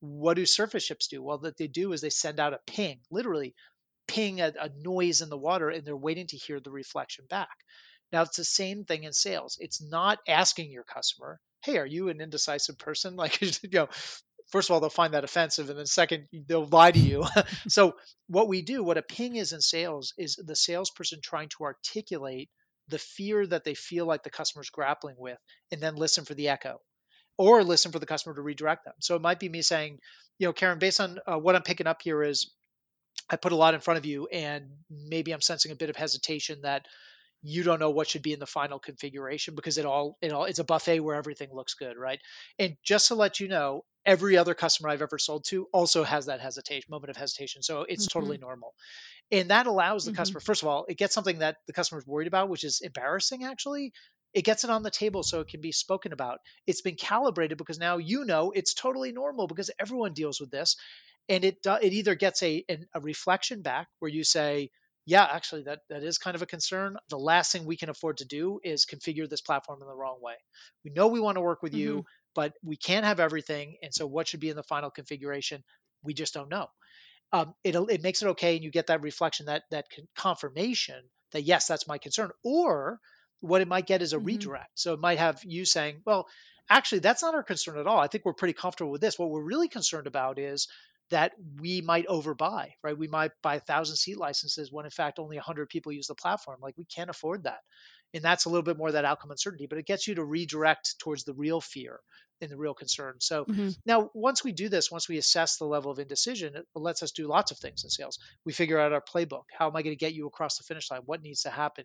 [0.04, 1.22] what do surface ships do?
[1.22, 3.54] Well, what they do is they send out a ping, literally
[4.06, 7.56] ping a, a noise in the water, and they're waiting to hear the reflection back.
[8.12, 9.56] Now, it's the same thing in sales.
[9.60, 13.16] It's not asking your customer, hey, are you an indecisive person?
[13.24, 13.88] Like, you know,
[14.52, 17.24] first of all, they'll find that offensive, and then second, they'll lie to you.
[17.68, 17.94] so,
[18.28, 22.50] what we do, what a ping is in sales, is the salesperson trying to articulate
[22.88, 25.38] the fear that they feel like the customer's grappling with,
[25.72, 26.80] and then listen for the echo
[27.36, 28.94] or listen for the customer to redirect them.
[29.00, 29.98] So, it might be me saying,
[30.38, 32.50] you know, Karen, based on uh, what I'm picking up here is
[33.30, 35.96] I put a lot in front of you, and maybe I'm sensing a bit of
[35.96, 36.86] hesitation that
[37.46, 40.44] you don't know what should be in the final configuration because it all it all
[40.44, 42.18] it's a buffet where everything looks good, right?
[42.58, 46.26] And just to let you know, every other customer I've ever sold to also has
[46.26, 47.62] that hesitation moment of hesitation.
[47.62, 48.18] So it's mm-hmm.
[48.18, 48.72] totally normal.
[49.30, 50.16] And that allows the mm-hmm.
[50.16, 53.44] customer, first of all, it gets something that the customer's worried about, which is embarrassing
[53.44, 53.92] actually.
[54.34, 56.40] It gets it on the table so it can be spoken about.
[56.66, 60.76] It's been calibrated because now you know it's totally normal because everyone deals with this.
[61.28, 62.64] And it it either gets a
[62.94, 64.70] a reflection back where you say,
[65.06, 66.96] yeah, actually, that that is kind of a concern.
[67.08, 70.18] The last thing we can afford to do is configure this platform in the wrong
[70.20, 70.34] way.
[70.84, 71.80] We know we want to work with mm-hmm.
[71.80, 72.04] you,
[72.34, 73.76] but we can't have everything.
[73.82, 75.62] And so, what should be in the final configuration?
[76.02, 76.66] We just don't know.
[77.32, 81.42] Um, it it makes it okay, and you get that reflection, that that confirmation that
[81.42, 82.30] yes, that's my concern.
[82.42, 83.00] Or
[83.44, 84.26] what it might get is a mm-hmm.
[84.26, 84.70] redirect.
[84.78, 86.26] So it might have you saying, well,
[86.68, 87.98] actually, that's not our concern at all.
[87.98, 89.18] I think we're pretty comfortable with this.
[89.18, 90.68] What we're really concerned about is
[91.10, 92.98] that we might overbuy, right?
[92.98, 96.14] We might buy a thousand seat licenses when in fact only 100 people use the
[96.14, 96.58] platform.
[96.62, 97.60] Like we can't afford that.
[98.14, 100.98] And that's a little bit more that outcome uncertainty, but it gets you to redirect
[101.00, 102.00] towards the real fear
[102.40, 103.16] and the real concern.
[103.18, 103.70] So mm-hmm.
[103.84, 107.12] now, once we do this, once we assess the level of indecision, it lets us
[107.12, 108.18] do lots of things in sales.
[108.44, 109.44] We figure out our playbook.
[109.56, 111.02] How am I going to get you across the finish line?
[111.04, 111.84] What needs to happen?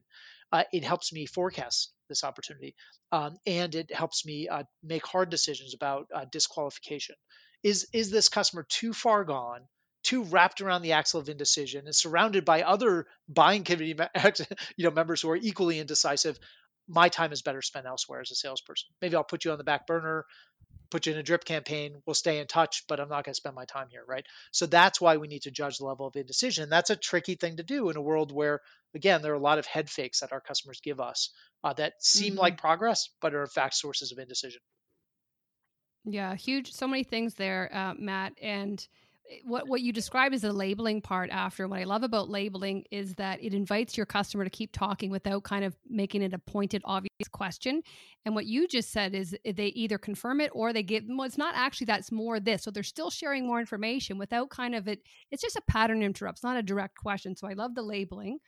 [0.51, 2.75] Uh, it helps me forecast this opportunity,
[3.11, 7.15] um, and it helps me uh, make hard decisions about uh, disqualification
[7.63, 9.61] is is this customer too far gone
[10.03, 13.95] too wrapped around the axle of indecision and surrounded by other buying committee
[14.77, 16.39] you know members who are equally indecisive
[16.87, 19.63] my time is better spent elsewhere as a salesperson maybe i'll put you on the
[19.63, 20.25] back burner
[20.89, 23.35] put you in a drip campaign we'll stay in touch but i'm not going to
[23.35, 26.15] spend my time here right so that's why we need to judge the level of
[26.15, 28.61] indecision that's a tricky thing to do in a world where
[28.95, 31.31] again there are a lot of head fakes that our customers give us
[31.63, 32.41] uh, that seem mm-hmm.
[32.41, 34.61] like progress but are in fact sources of indecision
[36.05, 36.71] yeah, huge.
[36.71, 38.33] So many things there, uh, Matt.
[38.41, 38.85] And
[39.43, 41.67] what what you describe as the labeling part after.
[41.67, 45.43] What I love about labeling is that it invites your customer to keep talking without
[45.43, 47.81] kind of making it a pointed, obvious question.
[48.25, 51.03] And what you just said is they either confirm it or they give.
[51.07, 52.63] Well, it's not actually that's more this.
[52.63, 55.01] So they're still sharing more information without kind of it.
[55.31, 56.37] It's just a pattern interrupt.
[56.37, 57.35] It's not a direct question.
[57.35, 58.39] So I love the labeling.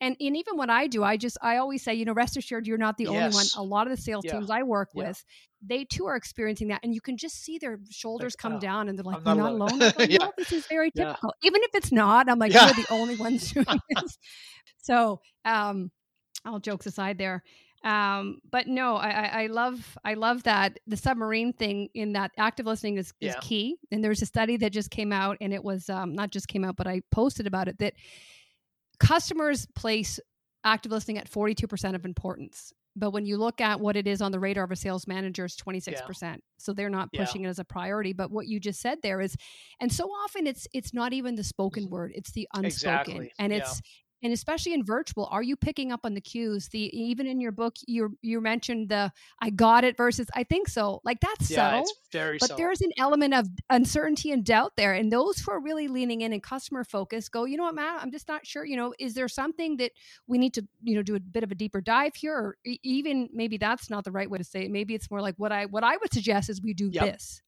[0.00, 2.66] And, and even what I do, I just I always say, you know, rest assured
[2.66, 3.12] you're not the yes.
[3.12, 3.46] only one.
[3.56, 4.32] A lot of the sales yeah.
[4.32, 5.08] teams I work yeah.
[5.08, 5.24] with,
[5.64, 8.60] they too are experiencing that, and you can just see their shoulders like, come oh,
[8.60, 9.92] down, and they're like, "You're not alone." alone.
[9.98, 10.18] Like, yeah.
[10.18, 11.32] no, this is very typical.
[11.42, 14.18] Even if it's not, I'm like, you're the only ones doing this.
[14.78, 15.90] So, um,
[16.44, 17.44] all jokes aside, there.
[17.84, 22.66] Um, but no, I, I love I love that the submarine thing in that active
[22.66, 23.76] listening is, is key.
[23.90, 26.64] And there's a study that just came out, and it was um, not just came
[26.64, 27.94] out, but I posted about it that
[29.02, 30.20] customers place
[30.64, 34.32] active listening at 42% of importance but when you look at what it is on
[34.32, 36.36] the radar of a sales manager it's 26% yeah.
[36.58, 37.48] so they're not pushing yeah.
[37.48, 39.34] it as a priority but what you just said there is
[39.80, 41.94] and so often it's it's not even the spoken mm-hmm.
[41.94, 43.32] word it's the unspoken exactly.
[43.38, 43.80] and it's
[44.22, 46.68] and especially in virtual are you picking up on the cues?
[46.68, 50.68] The even in your book you you mentioned the i got it versus i think
[50.68, 51.00] so.
[51.04, 52.56] Like that's yeah, subtle it's very but subtle.
[52.56, 56.32] there's an element of uncertainty and doubt there and those who are really leaning in
[56.32, 58.02] and customer focus go you know what matt?
[58.02, 59.92] I'm just not sure you know is there something that
[60.26, 62.34] we need to you know do a bit of a deeper dive here?
[62.34, 64.70] Or even maybe that's not the right way to say it.
[64.70, 67.04] Maybe it's more like what i what i would suggest is we do yep.
[67.04, 67.42] this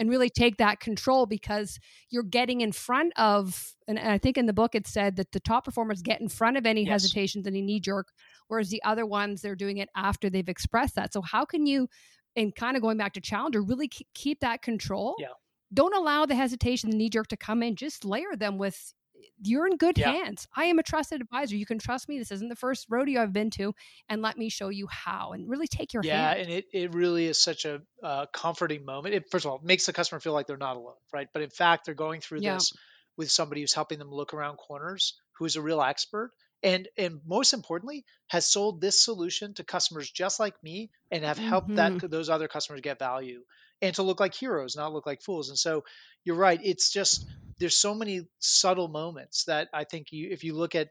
[0.00, 1.78] and really take that control because
[2.08, 5.40] you're getting in front of and I think in the book it said that the
[5.40, 7.02] top performers get in front of any yes.
[7.02, 8.08] hesitations, any knee jerk,
[8.48, 11.12] whereas the other ones they're doing it after they've expressed that.
[11.12, 11.88] So how can you,
[12.34, 15.16] and kind of going back to Challenger, really keep that control?
[15.18, 15.28] Yeah.
[15.72, 17.76] Don't allow the hesitation, the knee jerk to come in.
[17.76, 18.94] Just layer them with
[19.42, 20.12] you're in good yeah.
[20.12, 20.46] hands.
[20.54, 21.56] I am a trusted advisor.
[21.56, 22.18] You can trust me.
[22.18, 23.74] This isn't the first rodeo I've been to,
[24.08, 25.32] and let me show you how.
[25.32, 26.08] And really take your hand.
[26.08, 26.40] yeah, hand.
[26.40, 29.14] and it, it really is such a uh, comforting moment.
[29.14, 31.28] It, first of all, it makes the customer feel like they're not alone, right?
[31.32, 32.54] But in fact, they're going through yeah.
[32.54, 32.72] this
[33.16, 37.20] with somebody who's helping them look around corners, who is a real expert, and and
[37.26, 41.98] most importantly, has sold this solution to customers just like me, and have helped mm-hmm.
[41.98, 43.42] that those other customers get value
[43.82, 45.48] and to look like heroes, not look like fools.
[45.48, 45.84] And so
[46.24, 46.60] you're right.
[46.62, 47.24] It's just
[47.58, 50.88] there's so many subtle moments that I think you if you look at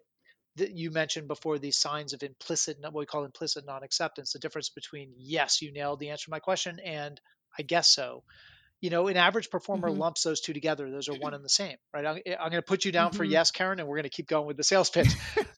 [0.56, 4.70] that you mentioned before these signs of implicit what we call implicit non-acceptance the difference
[4.70, 7.22] between yes you nailed the answer to my question and
[7.58, 8.24] i guess so
[8.82, 10.00] you know, an average performer Mm-hmm.
[10.00, 10.90] lumps those two together.
[10.90, 12.06] Those are one and the same, right?
[12.06, 13.32] I'm, I'm going to put you down for Mhm.
[13.32, 15.10] yes, Karen, and we're going to keep going with the sales pitch.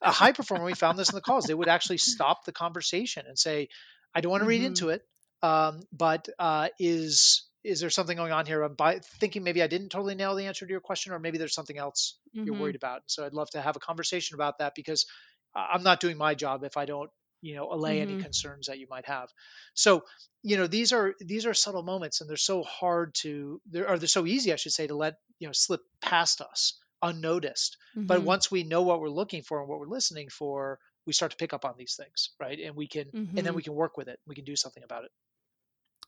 [0.02, 3.26] a high performer, we found this in the calls, they would actually stop the conversation
[3.28, 3.70] and say,
[4.16, 4.66] I don't want to read Mhm.
[4.66, 5.04] into it,
[5.44, 8.64] um, but uh, is is there something going on here?
[8.64, 11.38] I'm by, thinking maybe I didn't totally nail the answer to your question, or maybe
[11.38, 12.60] there's something else you're Mhm.
[12.60, 13.04] worried about.
[13.06, 15.06] So I'd love to have a conversation about that because
[15.54, 17.12] I'm not doing my job if I don't,
[17.42, 18.24] you know, allay any Mhm.
[18.24, 19.30] concerns that you might have.
[19.76, 20.04] So,
[20.44, 23.98] you know, these are these are subtle moments, and they're so hard to, they're, or
[24.00, 27.78] they're so easy, I should say, to let you know slip past us unnoticed.
[28.08, 28.26] But Mhm.
[28.26, 31.38] once we know what we're looking for and what we're listening for, we start to
[31.38, 32.60] pick up on these things, right?
[32.60, 33.56] And we can, and then Mhm.
[33.56, 34.20] we can work with it.
[34.28, 35.12] We can do something about it.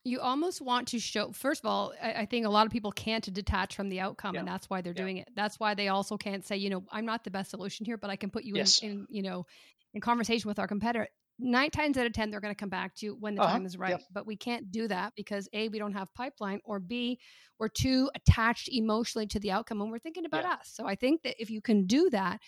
[0.06, 2.92] You almost want to show first of all I, I think a lot of people
[2.92, 5.02] can't detach from the outcome and that's why they're Yeah.
[5.04, 7.86] doing it that's why they also can't say you know i'm not the best solution
[7.86, 8.80] here but i can put you Yes.
[8.80, 9.46] in, in you know
[9.94, 11.08] in conversation with our competitor
[11.40, 13.54] nine times out of ten they're going to come back to you when the Uh-huh.
[13.54, 14.02] time is right Yep.
[14.12, 17.18] but we can't do that because a we don't have pipeline or b
[17.60, 20.54] we're too attached emotionally to the outcome when we're thinking about Yeah.
[20.54, 22.40] us so i think that if you can do that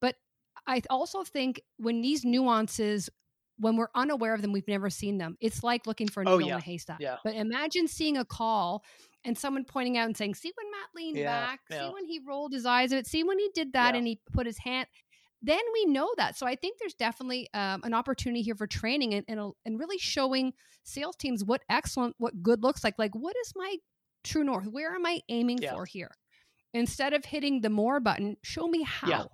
[0.00, 0.14] but
[0.66, 3.10] i also think when these nuances
[3.60, 6.36] when we're unaware of them we've never seen them it's like looking for a Oh,
[6.38, 6.54] needle yeah.
[6.54, 7.16] in a haystack Yeah.
[7.24, 8.82] but imagine seeing a call
[9.24, 11.60] and someone pointing out and saying, "See when Matt leaned Yeah, back.
[11.70, 12.90] See when he rolled his eyes.
[12.90, 14.88] At see when he did that and he put his hand."
[15.42, 16.38] Then we know that.
[16.38, 19.78] So I think there's definitely um, an opportunity here for training and and, a- and
[19.78, 20.54] really showing
[20.84, 22.94] sales teams what excellent, what good looks like.
[22.98, 23.76] Like, what is my
[24.24, 24.66] true north?
[24.66, 26.10] Where am I aiming for here?
[26.72, 29.28] Instead of hitting the more button, show me how.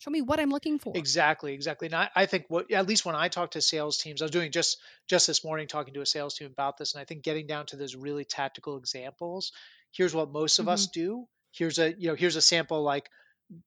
[0.00, 0.94] Show me what I'm looking for.
[0.96, 1.86] Exactly, exactly.
[1.86, 4.30] And I, I think what at least when I talk to sales teams, I was
[4.30, 4.78] doing just
[5.08, 7.66] just this morning talking to a sales team about this, and I think getting down
[7.66, 9.52] to those really tactical examples.
[9.92, 11.00] Here's what most of us mm-hmm.
[11.00, 11.28] do.
[11.52, 13.10] Here's a you know here's a sample like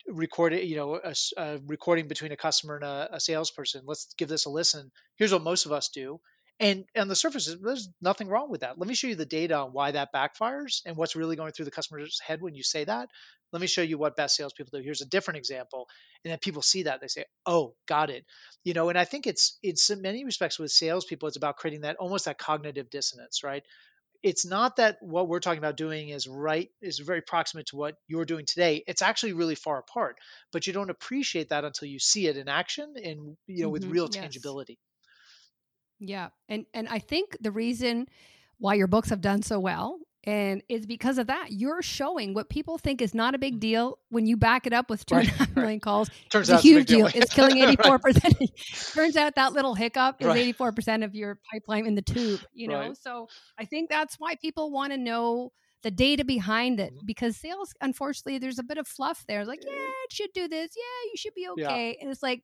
[0.07, 0.99] record it you know
[1.37, 3.83] a recording between a customer and a, a salesperson.
[3.85, 4.91] Let's give this a listen.
[5.17, 6.19] Here's what most of us do.
[6.59, 8.77] And on the surface, there's nothing wrong with that.
[8.77, 11.65] Let me show you the data on why that backfires and what's really going through
[11.65, 13.09] the customer's head when you say that.
[13.51, 14.83] Let me show you what best salespeople do.
[14.83, 15.87] Here's a different example
[16.23, 18.25] and then people see that they say oh got it
[18.63, 21.81] you know and i think it's it's in many respects with salespeople it's about creating
[21.81, 23.63] that almost that cognitive dissonance right
[24.23, 27.95] it's not that what we're talking about doing is right is very proximate to what
[28.07, 30.17] you're doing today it's actually really far apart
[30.51, 33.85] but you don't appreciate that until you see it in action and you know with
[33.85, 34.09] Mhm, real yes.
[34.09, 34.79] tangibility
[36.07, 36.29] Yeah.
[36.49, 38.07] And and I think the reason
[38.57, 41.47] why your books have done so well and is because of that.
[41.51, 44.89] You're showing what people think is not a big deal when you back it up
[44.89, 45.57] with two and a Right, half right.
[45.57, 46.09] million calls.
[46.29, 47.07] turns It's a out a huge big deal.
[47.07, 48.93] It's killing 84%.
[48.93, 50.55] Turns out that little hiccup is Right.
[50.57, 52.79] 84% of your pipeline in the tube, you know?
[52.79, 52.97] Right.
[52.97, 53.27] So
[53.57, 55.51] I think that's why people want to know
[55.81, 57.05] the data behind it Mhm.
[57.05, 59.41] because sales, unfortunately, there's a bit of fluff there.
[59.41, 60.69] It's like, yeah, it should do this.
[60.77, 61.67] Yeah, you should be Yeah.
[61.67, 61.97] okay.
[61.99, 62.43] And it's like,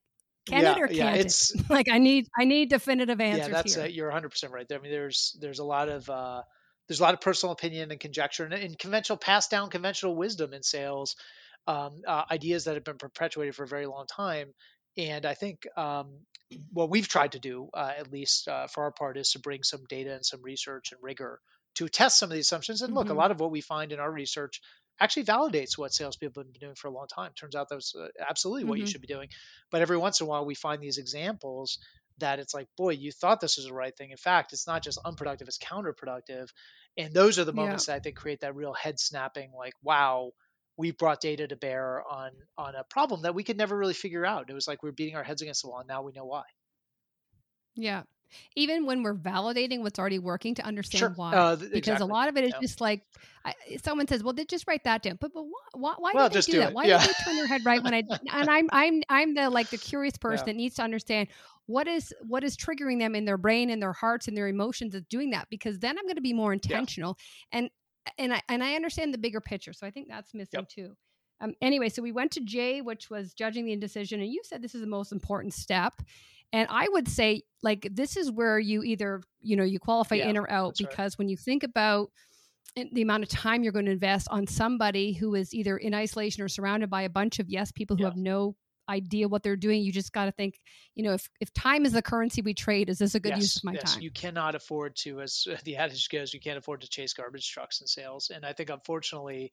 [0.50, 1.62] can yeah, it or yeah, can't it's it?
[1.70, 4.92] Like, I need, I need definitive answers yeah that's you're 100% right there i mean
[4.92, 6.42] there's there's a lot of uh
[6.88, 10.54] there's a lot of personal opinion and conjecture and, and conventional passed down conventional wisdom
[10.54, 11.16] in sales
[11.68, 14.54] um, uh, ideas that have been perpetuated for a very long time
[14.98, 16.22] and i think um,
[16.72, 19.62] what we've tried to do uh, at least uh, for our part is to bring
[19.64, 21.40] some data and some research and rigor
[21.76, 23.12] to test some of these assumptions and look Mhm.
[23.12, 24.60] a lot of what we find in our research
[25.00, 28.08] actually validates what salespeople have been doing for a long time turns out that's uh,
[28.28, 28.86] absolutely what you Mhm.
[28.86, 29.30] should be doing
[29.72, 31.80] but every once in a while we find these examples
[32.18, 34.12] that it's like, boy, you thought this was the right thing.
[34.12, 36.50] In fact, it's not just unproductive, it's counterproductive.
[36.98, 37.54] And those are the Yeah.
[37.54, 40.32] moments that I think create that real head snapping, like, wow,
[40.76, 44.26] we brought data to bear on on a problem that we could never really figure
[44.26, 44.50] out.
[44.50, 46.44] It was like we're beating our heads against the wall, and now we know why.
[47.76, 48.04] Yeah.
[48.56, 51.14] Even when we're validating what's already working to understand Sure.
[51.16, 51.36] why.
[51.36, 52.10] Uh, th- because exactly.
[52.10, 52.60] a lot of it is Yeah.
[52.62, 53.02] just like
[53.46, 53.54] I,
[53.84, 56.34] someone says, "Well, they just write that down." But but why why, why Well, did
[56.34, 56.70] they do, do that?
[56.70, 56.74] it.
[56.76, 57.00] Why Yeah.
[57.00, 58.04] did they turn their head right when I?
[58.34, 60.54] And I'm I'm I'm the like the curious person Yeah.
[60.54, 61.30] that needs to understand
[61.68, 64.96] what is what is triggering them in their brain and their hearts and their emotions
[64.96, 67.18] of doing that because then I'm going to be more intentional
[67.52, 67.70] and
[68.18, 69.74] and I and I understand the bigger picture.
[69.74, 70.70] So I think that's missing Yep.
[70.70, 70.96] too.
[71.42, 74.62] Um, anyway, so we went to J, which was judging the indecision, and you said
[74.62, 75.94] this is the most important step.
[76.52, 80.30] And I would say, like, this is where you either, you know, you qualify Yeah,
[80.30, 80.90] in or out that's right.
[80.90, 82.12] because when you think about
[82.76, 86.44] the amount of time you're going to invest on somebody who is either in isolation
[86.44, 88.10] or surrounded by a bunch of yes people who Yeah.
[88.10, 88.56] have no
[88.88, 90.60] idea what they're doing, you just got to think,
[90.96, 93.58] you know, if if time is the currency we trade, is this a good use
[93.58, 93.94] of my yes.
[93.94, 94.02] time?
[94.02, 97.82] You cannot afford to, as the adage goes, you can't afford to chase garbage trucks
[97.82, 98.32] and sales.
[98.34, 99.52] And I think, unfortunately,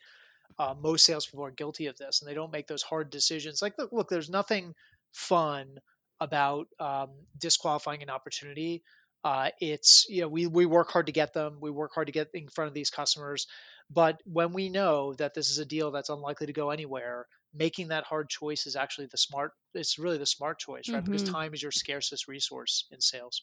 [0.59, 3.62] uh, most salespeople are guilty of this, and they don't make those hard decisions.
[3.62, 4.74] Like, look, look there's nothing
[5.12, 5.78] fun
[6.20, 8.82] about um, disqualifying an opportunity.
[9.24, 12.12] Uh, it's you know we we work hard to get them, we work hard to
[12.12, 13.47] get in front of these customers,
[13.90, 17.88] but when we know that this is a deal that's unlikely to go anywhere, making
[17.88, 19.53] that hard choice is actually the smart.
[19.74, 21.03] It's really the smart choice, right?
[21.05, 21.24] Because Mhm.
[21.24, 23.42] time is your scarcest resource in sales.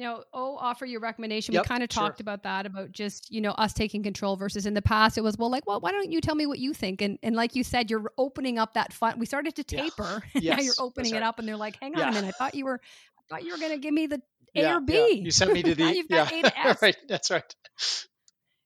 [0.00, 1.52] You know, oh, offer your recommendation.
[1.52, 2.04] Yep, we kind of sure.
[2.04, 5.20] talked about that, about just, you know, us taking control versus in the past, it
[5.20, 7.02] was, well, like, well, why don't you tell me what you think?
[7.02, 9.18] And and like you said, you're opening up that fun.
[9.18, 9.82] We started to Yeah.
[9.82, 10.22] taper.
[10.34, 12.08] and now you're opening it up and they're like, hang on Yeah.
[12.08, 12.28] a minute.
[12.34, 12.80] I thought you were,
[13.18, 14.22] I thought you were going to give me the
[14.56, 14.94] A Yeah, or B.
[14.94, 15.06] yeah.
[15.24, 16.24] You sent me to the you've yeah.
[16.24, 16.82] got A to S.
[16.82, 16.96] right.
[17.06, 17.54] That's right.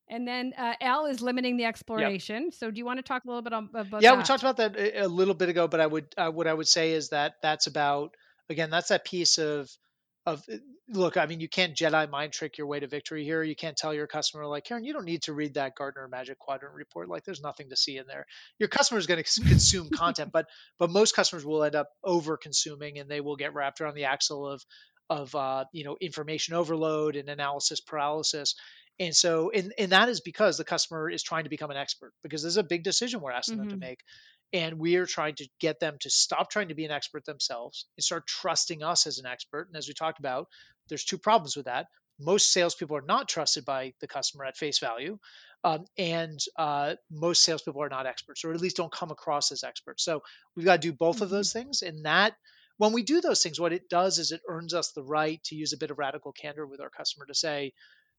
[0.09, 2.53] And then uh, L is limiting the exploration.
[2.53, 4.18] So do you want to talk a little bit on, about yeah that?
[4.18, 6.55] we talked about that a, a little bit ago but i would uh, what i
[6.55, 8.14] would say is that that's about
[8.49, 9.68] again that's that piece of
[10.27, 10.57] of uh,
[10.89, 13.43] look i mean you can't jedi mind trick your way to victory here.
[13.43, 16.39] You can't tell your customer like karen you don't need to read that Gartner magic
[16.39, 17.09] quadrant report.
[17.09, 18.27] Like there's nothing to see in there.
[18.59, 20.47] Your customer is going to consume content but
[20.79, 24.05] but most customers will end up over consuming and they will get wrapped around the
[24.05, 24.62] axle of
[25.11, 28.55] of uh, you know information overload and analysis paralysis.
[28.99, 32.12] And so and, and that is because the customer is trying to become an expert
[32.22, 33.81] because there's a big decision we're asking them to Mhm.
[33.81, 34.01] make
[34.55, 37.87] and we are trying to get them to stop trying to be an expert themselves
[37.99, 39.67] and start trusting us as an expert.
[39.67, 40.49] And as we talked about
[40.89, 41.87] there's two problems with that.
[42.21, 45.19] Most salespeople are not trusted by the customer at face value
[45.65, 49.65] um, and uh, most salespeople are not experts or at least don't come across as
[49.65, 50.05] experts.
[50.05, 50.23] So
[50.55, 52.35] we've got to do both of those things and that
[52.77, 55.57] when we do those things what it does is it earns us the right to
[55.57, 57.73] use a bit of radical candor with our customer to say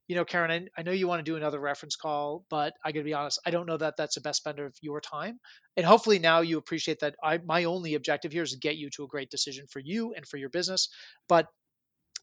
[0.07, 2.91] you know, Karen, I, I know you want to do another reference call, but I
[2.91, 5.39] got to be honest, I don't know that that's the best spend of your time.
[5.77, 8.89] And hopefully now you appreciate that I my only objective here is to get you
[8.91, 10.89] to a great decision for you and for your business.
[11.27, 11.47] But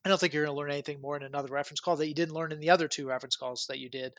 [0.04, 2.14] I don't think you're going to learn anything more in another reference call that you
[2.14, 4.12] didn't learn in the other two reference calls that you did.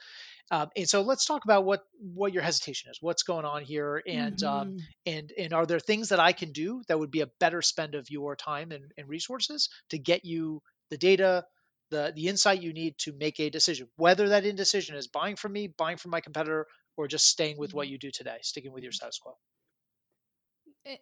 [0.51, 4.01] Um, and so let's talk about what what your hesitation is, what's going on here,
[4.07, 4.88] and um, Mhm.
[5.05, 7.95] and and are there things that I can do that would be a better spend
[7.95, 11.45] of your time and, and resources to get you the data,
[11.94, 15.54] the the insight you need to make a decision, whether that indecision is buying from
[15.54, 16.68] me, buying from my competitor,
[16.98, 17.94] or just staying with what mm-hmm.
[17.94, 19.08] you do today, sticking with your mm-hmm.
[19.08, 19.34] status quo.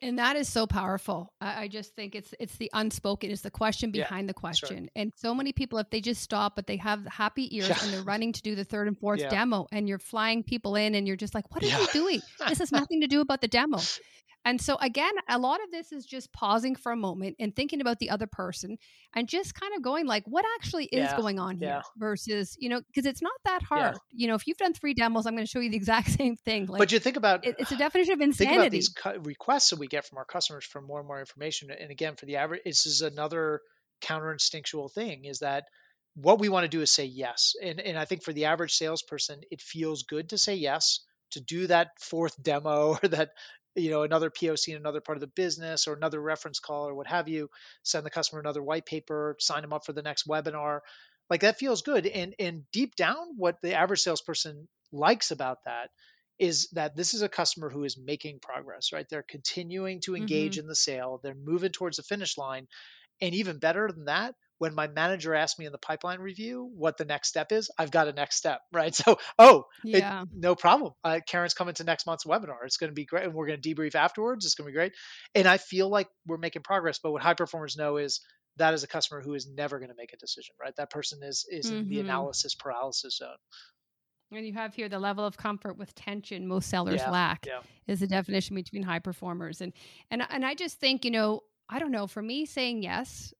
[0.01, 3.49] And that is so powerful I, I just think it's it's the unspoken it's the
[3.49, 4.41] question Yeah, behind the right.
[4.41, 7.77] question and so many people if they just stop but they have happy ears Yeah.
[7.83, 9.29] and they're running to do the third and fourth Yeah.
[9.29, 11.79] demo and you're flying people in and you're just like what are Yeah.
[11.79, 13.79] you doing this has nothing to do about the demo
[14.45, 17.79] and so again a lot of this is just pausing for a moment and thinking
[17.81, 18.77] about the other person
[19.15, 21.81] and just kind of going like what actually is Yeah, going on here yeah.
[21.97, 23.67] versus you know because it's not that Yeah.
[23.67, 26.09] hard you know if you've done three demos i'm going to show you the exact
[26.19, 28.71] same thing like but you think about it, it's a definition of think insanity about
[28.71, 28.93] these
[29.25, 31.71] requests we get from our customers for more and more information.
[31.71, 33.61] And again for the average this is another
[34.01, 35.65] counterinstinctual thing is that
[36.15, 37.55] what we want to do is say yes.
[37.61, 41.01] And and i think for the average salesperson it feels good to say yes
[41.31, 43.29] to do that fourth demo or that
[43.75, 46.95] you know another poc in another part of the business or another reference call or
[46.95, 47.49] what have you
[47.83, 50.79] send the customer another white paper sign them up for the next webinar.
[51.29, 52.05] Like that feels good.
[52.05, 55.89] And and deep down what the average salesperson likes about that
[56.41, 59.05] is that this is a customer who is making progress, right?
[59.07, 62.67] They're continuing to engage in the sale, they're moving towards the finish line.
[63.21, 66.97] And even better than that, when my manager asked me in the pipeline review what
[66.97, 68.93] the next step is, I've got a next step, right?
[68.95, 70.93] So, oh, it- yeah no problem.
[71.03, 72.63] Uh, Karen's coming to next month's webinar.
[72.65, 73.25] It's going to be great.
[73.25, 74.45] And we're going to debrief afterwards.
[74.45, 74.93] It's going to be great.
[75.35, 76.99] And I feel like we're making progress.
[77.03, 78.21] But what high performers know is
[78.57, 80.73] that is a customer who is never going to make a decision, right?
[80.77, 82.05] That person is is in the Mhm.
[82.05, 83.37] analysis paralysis zone.
[84.31, 87.59] And you have here the level of comfort with tension most sellers Yeah, lack yeah.
[87.87, 89.61] is the definition between high performers.
[89.61, 89.73] And
[90.09, 93.33] and and I just think, you know, I don't know, for me saying yes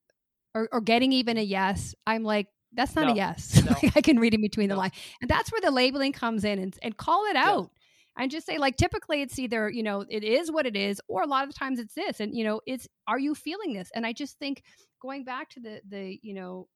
[0.53, 3.63] or, or getting even a yes, I'm like, that's not No, a yes.
[3.65, 3.75] no.
[3.95, 4.79] I can read in between the No.
[4.79, 4.91] line.
[5.21, 7.53] And that's where the labeling comes in and, and call it Yeah.
[7.53, 7.71] out.
[8.17, 11.21] And just say, like, typically it's either, you know, it is what it is, or
[11.23, 12.19] a lot of the times it's this.
[12.19, 13.89] And, you know, it's are you feeling this?
[13.95, 14.63] And I just think
[15.01, 16.67] going back to the the, you know,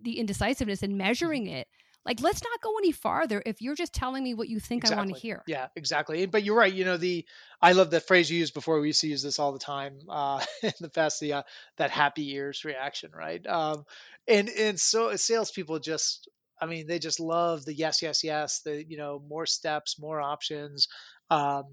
[0.00, 1.56] the indecisiveness and measuring Mm-hmm.
[1.56, 1.68] it,
[2.08, 4.96] like let's not go any farther if you're just telling me what you think I
[4.96, 5.44] want to hear.
[5.46, 6.24] Yeah, exactly.
[6.24, 6.72] But you're right.
[6.72, 7.26] You know, the
[7.60, 8.80] I love that phrase you used before.
[8.80, 11.20] We used to use this all the time uh, in the past.
[11.20, 11.42] The uh,
[11.76, 13.46] that happy ears reaction, right?
[13.46, 13.84] Um,
[14.26, 18.62] and and so salespeople just, I mean, they just love the yes, yes, yes.
[18.64, 20.88] The you know more steps, more options.
[21.28, 21.64] Um,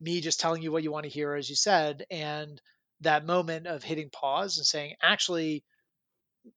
[0.00, 2.60] me just telling you what you want to hear, as you said, and
[3.02, 5.62] that moment of hitting pause and saying, actually,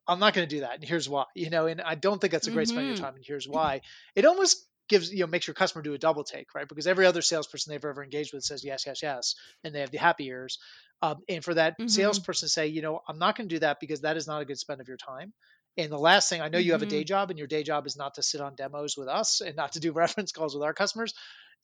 [0.07, 1.25] I'm not going to do that, and here's why.
[1.35, 2.95] You know, and I don't think that's a great spend of Mhm.
[2.99, 3.81] your time, and here's why.
[4.15, 6.67] It almost gives you know makes your customer do a double take, right?
[6.67, 9.91] Because every other salesperson they've ever engaged with says yes, yes, yes, and they have
[9.91, 10.57] the happy ears.
[11.01, 12.25] Um, and for that Mhm.
[12.25, 14.41] salesperson to say, you know, I'm not going to do that because that is not
[14.41, 15.33] a good spend of your time.
[15.77, 17.87] And the last thing, I know you have a day job, and your day job
[17.87, 20.63] is not to sit on demos with us and not to do reference calls with
[20.63, 21.13] our customers.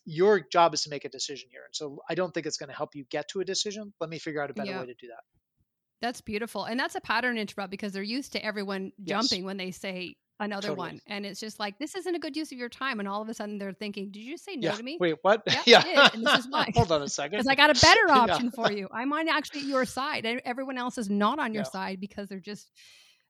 [0.05, 1.63] Your job is to make a decision here.
[1.65, 3.93] And so I don't think it's going to help you get to a decision.
[3.99, 4.79] Let me figure out a better Yeah.
[4.79, 5.23] way to do that.
[6.05, 6.65] That's beautiful.
[6.65, 9.07] And that's a pattern interrupt because they're used to everyone Yes.
[9.27, 10.87] jumping when they say another Totally.
[10.89, 11.01] one.
[11.07, 12.99] And it's just like, this isn't a good use of your time.
[12.99, 14.75] And all of a sudden they're thinking, did you say no yeah.
[14.75, 14.97] to me?
[14.99, 15.41] Wait, what?
[15.65, 16.69] Yeah, and this is why.
[16.75, 17.31] Hold on a second.
[17.39, 18.19] Because I got a better Yeah.
[18.19, 18.87] option for you.
[18.93, 20.25] I'm on actually your side.
[20.25, 21.69] and Everyone else is not on your Yeah.
[21.71, 22.69] side because they're just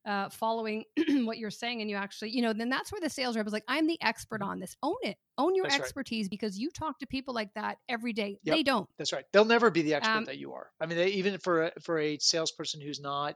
[0.06, 0.86] uh, following
[1.26, 3.54] what you're saying and you actually you know then that's where the sales rep is
[3.54, 5.94] like i'm the expert on this own it own your That's right.
[5.94, 8.60] expertise because you talk to people like that every day Yep.
[8.60, 9.26] they don't That's right.
[9.34, 10.72] They'll never be the expert Um, that you are.
[10.80, 13.36] I mean, they, even for a, for a salesperson who's not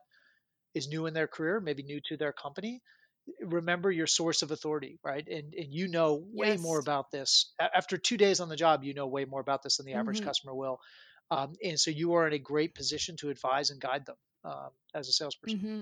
[0.75, 2.81] is new in their career, maybe new to their company,
[3.41, 5.27] remember your source of authority, right?
[5.27, 8.83] And and you know way more about this after two days on the job.
[8.83, 10.23] You know way more about this than the average Mhm.
[10.23, 10.79] customer will,
[11.31, 14.71] um, and so you are in a great position to advise and guide them um,
[14.95, 15.61] as a salesperson.
[15.61, 15.81] hmm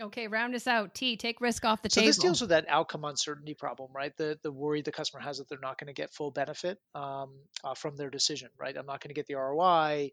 [0.00, 2.66] okay round us out t take risk off the So table this deals with that
[2.68, 4.16] outcome uncertainty problem, right?
[4.16, 7.30] The the worry the customer has that they're not going to get full benefit um,
[7.62, 8.76] uh, from their decision, right?
[8.76, 10.10] I'm not going to get the ROI.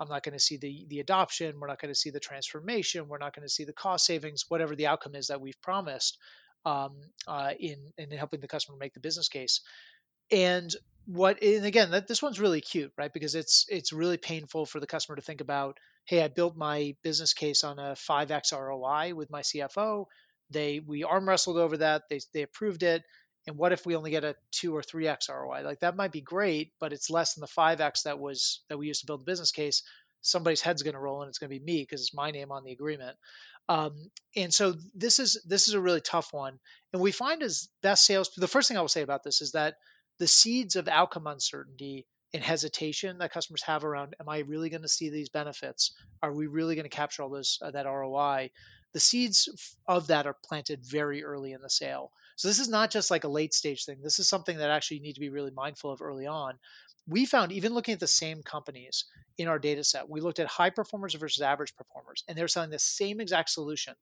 [0.00, 1.60] I'm not going to see the the adoption.
[1.60, 3.08] We're not going to see the transformation.
[3.08, 4.44] We're not going to see the cost savings.
[4.48, 6.18] Whatever the outcome is that we've promised
[6.64, 6.96] um,
[7.28, 9.60] uh, in in helping the customer make the business case.
[10.32, 10.74] And
[11.06, 13.12] what and again that this one's really cute, right?
[13.12, 15.78] Because it's it's really painful for the customer to think about,
[16.10, 20.06] hey, I built my business case on a 5x ROI with my CFO.
[20.50, 22.02] They we arm wrestled over that.
[22.10, 23.04] They they approved it.
[23.46, 25.62] And what if we only get a two or three x ROI?
[25.62, 28.76] Like that might be great, but it's less than the five x that was that
[28.76, 29.84] we used to build the business case.
[30.20, 32.50] Somebody's head's going to roll, and it's going to be me because it's my name
[32.50, 33.16] on the agreement.
[33.68, 36.58] Um, and so this is this is a really tough one.
[36.92, 39.52] And we find as best sales, the first thing I will say about this is
[39.52, 39.76] that
[40.18, 44.82] the seeds of outcome uncertainty and hesitation that customers have around, am I really going
[44.82, 45.92] to see these benefits?
[46.22, 48.50] Are we really going to capture all those uh, that ROI?
[48.92, 52.12] The seeds of that are planted very early in the sale.
[52.36, 53.98] So this is not just like a late stage thing.
[54.02, 56.58] This is something that actually you need to be really mindful of early on.
[57.06, 59.04] We found even looking at the same companies
[59.36, 62.70] in our data set, we looked at high performers versus average performers, and they're selling
[62.70, 63.94] the same exact solution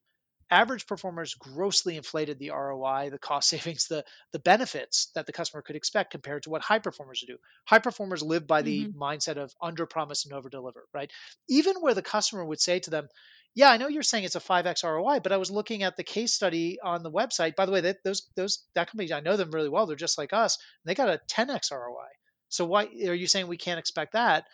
[0.50, 5.62] average performers grossly inflated the ROI, the cost savings, the the benefits that the customer
[5.62, 7.36] could expect compared to what high performers do.
[7.66, 8.94] High performers live by the Mhm.
[8.94, 11.10] mindset of under promise and over deliver, right?
[11.48, 13.08] Even where the customer would say to them,
[13.54, 16.04] "Yeah, I know you're saying it's a 5x ROI, but I was looking at the
[16.04, 17.56] case study on the website.
[17.56, 19.86] By the way, that those those that company I know them really well.
[19.86, 20.56] They're just like us.
[20.84, 22.08] And they got a 10x ROI.
[22.48, 24.46] So why are you saying we can't expect that?"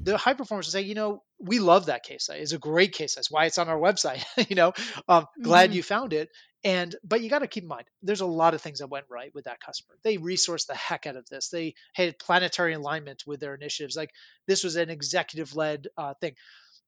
[0.00, 2.40] The high performers will say, you know, we love that case study.
[2.40, 3.14] It's a great case.
[3.14, 4.24] That's why it's on our website.
[4.50, 4.72] you know,
[5.08, 5.74] um, glad Mhm.
[5.74, 6.28] you found it.
[6.64, 9.06] And but you got to keep in mind, there's a lot of things that went
[9.10, 9.96] right with that customer.
[10.04, 11.48] They resourced the heck out of this.
[11.48, 13.96] They had planetary alignment with their initiatives.
[13.96, 14.10] Like
[14.46, 16.34] this was an executive-led uh, thing.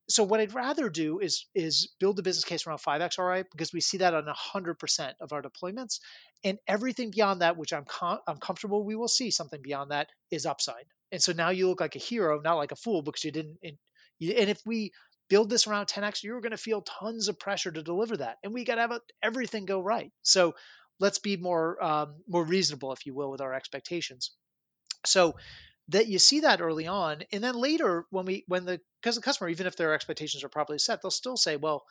[0.08, 3.72] So what I'd rather do is is build a business case around 5x ROI because
[3.72, 6.00] we see that on 100% of our deployments,
[6.42, 10.08] and everything beyond that, which I'm com- I'm comfortable we will see something beyond that
[10.30, 10.84] is upside.
[11.10, 13.58] And so now you look like a hero, not like a fool because you didn't.
[13.62, 13.78] And,
[14.20, 14.92] and if we
[15.28, 18.52] build this around 10x, you're going to feel tons of pressure to deliver that, and
[18.52, 20.12] we got to have everything go right.
[20.22, 20.54] So
[21.00, 24.32] let's be more um, more reasonable, if you will, with our expectations.
[25.06, 25.34] So
[25.88, 29.22] that you see that early on, and then later when we when the because the
[29.22, 31.84] customer, even if their expectations are properly set, they'll still say, well.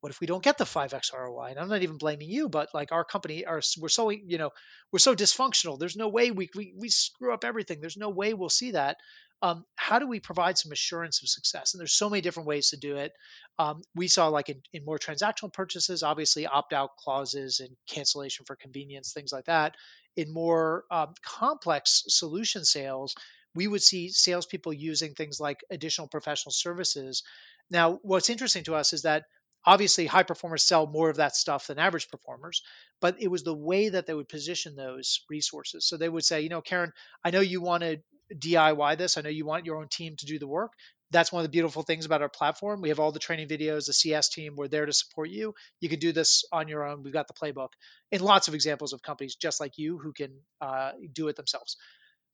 [0.00, 1.48] What if we don't get the 5x ROI?
[1.50, 4.50] And I'm not even blaming you, but like our company, are we're so you know
[4.92, 5.78] we're so dysfunctional.
[5.78, 7.80] There's no way we we, we screw up everything.
[7.80, 8.98] There's no way we'll see that.
[9.40, 11.74] Um, how do we provide some assurance of success?
[11.74, 13.12] And there's so many different ways to do it.
[13.58, 18.46] Um, we saw like in, in more transactional purchases, obviously opt out clauses and cancellation
[18.46, 19.76] for convenience, things like that.
[20.16, 23.14] In more um, complex solution sales,
[23.54, 27.22] we would see salespeople using things like additional professional services.
[27.70, 29.24] Now, what's interesting to us is that
[29.68, 32.62] obviously high performers sell more of that stuff than average performers
[33.00, 35.86] but it was the way that they would position those resources.
[35.86, 36.92] So they would say you know karen
[37.24, 37.98] i know you want to
[38.34, 39.16] diy this.
[39.16, 40.72] I know you want your own team to do the work.
[41.10, 42.82] That's one of the beautiful things about our platform.
[42.82, 44.54] We have all the training videos the cs team.
[44.56, 45.54] We're there to support you.
[45.80, 47.02] You can do this on your own.
[47.02, 47.70] We've got the playbook.
[48.12, 51.76] And lots of examples of companies just like you who can uh, do it themselves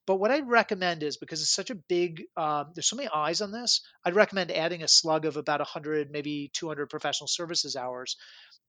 [0.06, 3.40] but what I'd recommend is because it's such a big, um, there's so many eyes
[3.40, 3.80] on this.
[4.04, 8.16] I'd recommend adding a slug of about 100, maybe 200 professional services hours.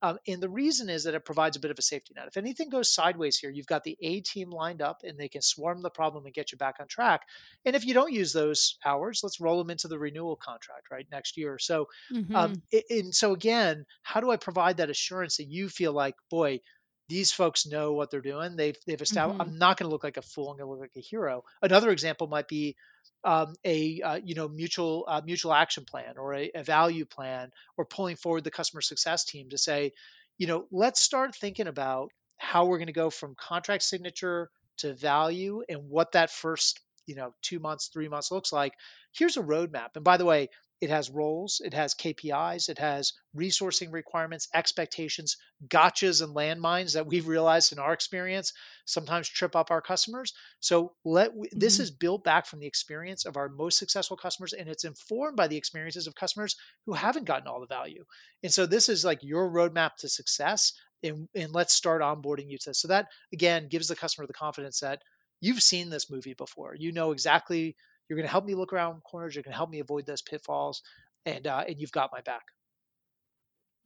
[0.01, 2.27] Um, and the reason is that it provides a bit of a safety net.
[2.27, 5.41] If anything goes sideways here, you've got the A team lined up and they can
[5.41, 7.21] swarm the problem and get you back on track.
[7.63, 11.07] And if you don't use those hours, let's roll them into the renewal contract, right,
[11.11, 11.57] next year.
[11.59, 12.35] So, Mhm.
[12.35, 16.59] um, and so again, how do I provide that assurance that you feel like, boy,
[17.07, 18.55] these folks know what they're doing.
[18.55, 19.39] They've they've established.
[19.39, 19.41] Mhm.
[19.47, 20.49] I'm not going to look like a fool.
[20.49, 21.43] I'm going to look like a hero.
[21.61, 22.75] Another example might be
[23.23, 27.51] um, a uh, you know mutual uh, mutual action plan or a, a value plan
[27.77, 29.93] or pulling forward the customer success team to say,
[30.37, 34.93] you know, let's start thinking about how we're going to go from contract signature to
[34.93, 38.73] value and what that first you know two months three months looks like
[39.13, 40.49] here's a roadmap and by the way
[40.81, 47.07] it has roles, it has KPIs, it has resourcing requirements, expectations, gotchas, and landmines that
[47.07, 48.51] we've realized in our experience
[48.85, 50.33] sometimes trip up our customers.
[50.59, 51.57] So let mm-hmm.
[51.57, 55.37] this is built back from the experience of our most successful customers, and it's informed
[55.37, 56.55] by the experiences of customers
[56.85, 58.03] who haven't gotten all the value.
[58.43, 60.73] And so this is like your roadmap to success,
[61.03, 62.81] and, and let's start onboarding you to this.
[62.81, 65.01] So that again gives the customer the confidence that
[65.39, 66.75] you've seen this movie before.
[66.75, 67.75] You know exactly
[68.07, 69.35] you're going to help me look around corners.
[69.35, 70.81] You're going to help me avoid those pitfalls,
[71.25, 72.43] and uh, and you've got my back.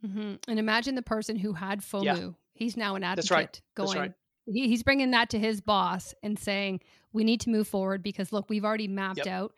[0.06, 0.36] Mm-hmm.
[0.48, 2.04] And imagine the person who had FOMO.
[2.04, 2.30] Yeah.
[2.54, 3.30] He's now an advocate.
[3.30, 3.62] That's right.
[3.76, 4.14] Going, That's right.
[4.46, 6.82] He, he's bringing that to his boss and saying,
[7.14, 9.28] "We need to move forward because look, we've already mapped yep.
[9.28, 9.54] out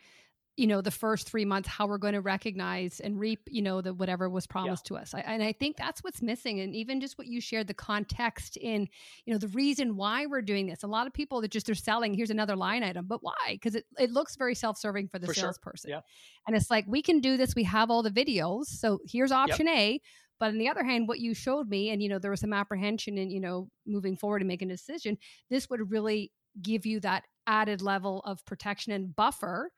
[0.58, 3.82] you know the first three months how we're going to recognize and reap you know
[3.82, 4.98] the whatever was promised yeah.
[4.98, 7.68] to us I, and i think that's what's missing and even just what you shared
[7.68, 8.88] the context in
[9.26, 11.76] you know the reason why we're doing this a lot of people that just they're
[11.76, 15.28] selling here's another line item but why because it, it looks very self-serving for the
[15.28, 15.98] for salesperson sure.
[15.98, 16.02] yeah.
[16.48, 19.68] and it's like we can do this we have all the videos so here's option
[19.68, 19.78] yep.
[19.78, 20.02] a
[20.40, 22.54] but on the other hand what you showed me and you know there was some
[22.54, 25.18] apprehension in you know moving forward and making a decision
[25.50, 26.32] this would really
[26.62, 29.72] give you that added level of protection and buffer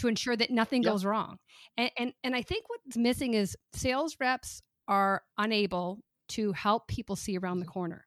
[0.00, 0.92] to ensure that nothing yep.
[0.92, 1.38] goes wrong.
[1.76, 7.16] And, and and I think what's missing is sales reps are unable to help people
[7.16, 7.72] see around the mm-hmm.
[7.72, 8.06] corner.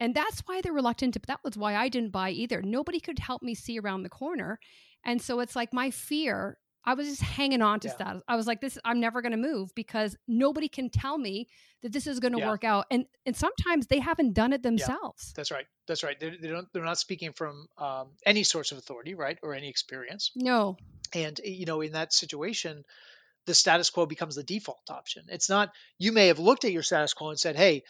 [0.00, 2.60] And that's why they're reluctant to that was why I didn't buy either.
[2.60, 4.58] Nobody could help me see around the corner.
[5.04, 7.94] And so it's like my fear I was just hanging on to yeah.
[7.94, 8.22] status.
[8.26, 11.48] I was like, this, I'm never going to move because nobody can tell me
[11.82, 12.48] that this is going to yeah.
[12.48, 12.86] work out.
[12.90, 15.28] And, and sometimes they haven't done it themselves.
[15.28, 15.32] Yeah.
[15.36, 15.66] That's right.
[15.86, 16.18] That's right.
[16.18, 19.38] They, they don't, they're not speaking from um, any source of authority, right.
[19.42, 20.32] Or any experience.
[20.34, 20.76] No.
[21.14, 22.84] And, you know, in that situation,
[23.46, 25.24] the status quo becomes the default option.
[25.28, 27.82] It's not, you may have looked at your status quo and said, Hey,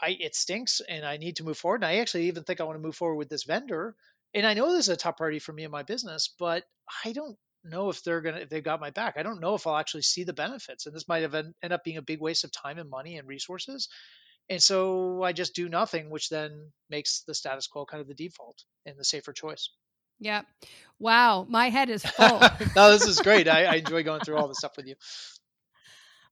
[0.00, 1.76] I, it stinks and I need to move forward.
[1.76, 3.94] And I actually even think I want to move forward with this vendor.
[4.34, 6.64] And I know this is a top priority for me and my business, but
[7.04, 9.14] I don't know if they're gonna if they've got my back.
[9.16, 11.84] I don't know if I'll actually see the benefits, and this might have end, up
[11.84, 13.88] being a big waste of time and money and resources.
[14.50, 18.14] And so I just do nothing, which then makes the status quo kind of the
[18.14, 19.70] default and the safer choice.
[20.20, 20.42] Yeah.
[20.98, 21.46] Wow.
[21.48, 22.40] My head is full.
[22.76, 23.48] no, this is great.
[23.48, 24.96] I, I enjoy going through all this stuff with you.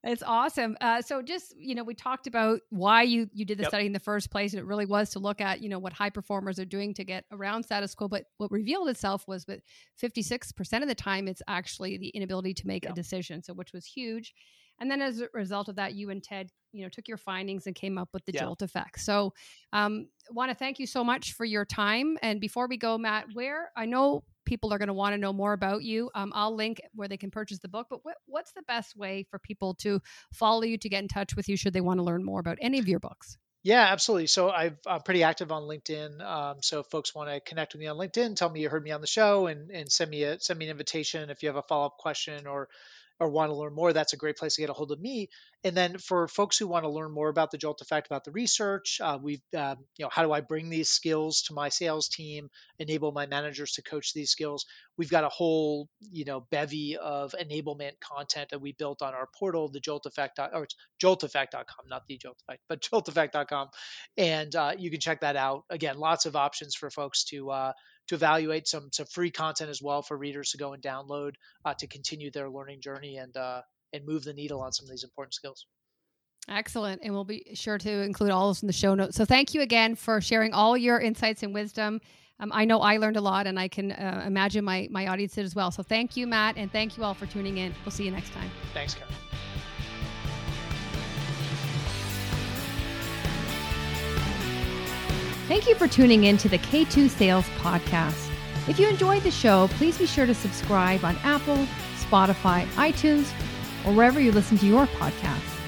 [0.04, 0.76] It's awesome.
[0.80, 3.70] Uh, so just you know, we talked about why you you did the yep.
[3.70, 5.92] study in the first place, and it really was to look at you know what
[5.92, 8.08] high performers are doing to get around status quo.
[8.08, 9.60] But what revealed itself was that
[9.96, 12.92] fifty six percent of the time, it's actually the inability to make yep.
[12.92, 13.42] a decision.
[13.42, 14.34] So which was huge.
[14.80, 17.66] And then as a result of that, you and Ted, you know, took your findings
[17.66, 19.00] and came up with the jolt effect.
[19.00, 19.32] So,
[19.72, 22.18] um, want to thank you so much for your time.
[22.22, 25.32] And before we go, Matt, where I know people are going to want to know
[25.32, 27.86] more about you, um, I'll link where they can purchase the book.
[27.90, 30.00] But wh- what's the best way for people to
[30.32, 32.58] follow you to get in touch with you should they want to learn more about
[32.60, 33.36] any of your books?
[33.64, 34.26] Yeah, absolutely.
[34.26, 36.20] So i am pretty active on LinkedIn.
[36.20, 38.82] Um, so if folks want to connect with me on LinkedIn, tell me you heard
[38.82, 41.48] me on the show, and and send me a send me an invitation if you
[41.48, 42.68] have a follow up question or
[43.22, 45.30] or want to learn more, that's a great place to get a hold of me.
[45.64, 48.32] And then for folks who want to learn more about the Jolt Effect, about the
[48.32, 52.08] research, uh, we've, uh, you know, how do I bring these skills to my sales
[52.08, 52.48] team,
[52.80, 54.66] enable my managers to coach these skills?
[54.98, 59.28] We've got a whole, you know, bevy of enablement content that we built on our
[59.38, 63.68] portal, the Jolt Effect, or it's jolteffect.com, not the Jolt Effect, but jolteffect.com.
[64.16, 65.64] And uh, you can check that out.
[65.70, 67.72] Again, lots of options for folks to, uh,
[68.08, 71.34] to evaluate some some free content as well for readers to go and download
[71.64, 74.90] uh, to continue their learning journey and uh, and move the needle on some of
[74.90, 75.66] these important skills.
[76.48, 77.00] Excellent.
[77.04, 79.16] And we'll be sure to include all those in the show notes.
[79.16, 82.00] So thank you again for sharing all your insights and wisdom.
[82.40, 85.34] Um, I know I learned a lot and I can uh, imagine my, my audience
[85.34, 85.70] did as well.
[85.70, 86.56] So thank you, Matt.
[86.56, 87.72] And thank you all for tuning in.
[87.84, 88.50] We'll see you next time.
[88.74, 89.12] Thanks, Karen.
[95.46, 98.30] Thank you for tuning in to the K2 Sales Podcast.
[98.68, 101.66] If you enjoyed the show, please be sure to subscribe on Apple,
[101.96, 103.30] Spotify, iTunes,
[103.86, 105.58] or wherever you listen to your podcasts.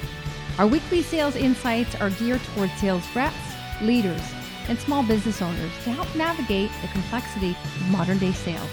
[0.58, 3.36] Our weekly sales insights are geared towards sales reps,
[3.82, 4.22] leaders,
[4.68, 8.70] and small business owners to help navigate the complexity of modern day sales.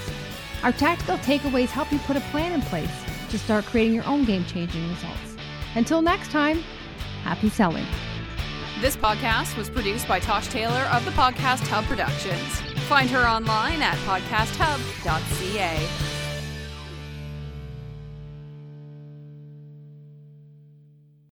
[0.62, 2.90] Our tactical takeaways help you put a plan in place
[3.30, 5.36] to start creating your own game changing results.
[5.74, 6.58] Until next time,
[7.24, 7.86] happy selling.
[8.80, 12.60] This podcast was produced by Tosh Taylor of the Podcast Hub Productions.
[12.88, 16.21] Find her online at podcasthub.ca.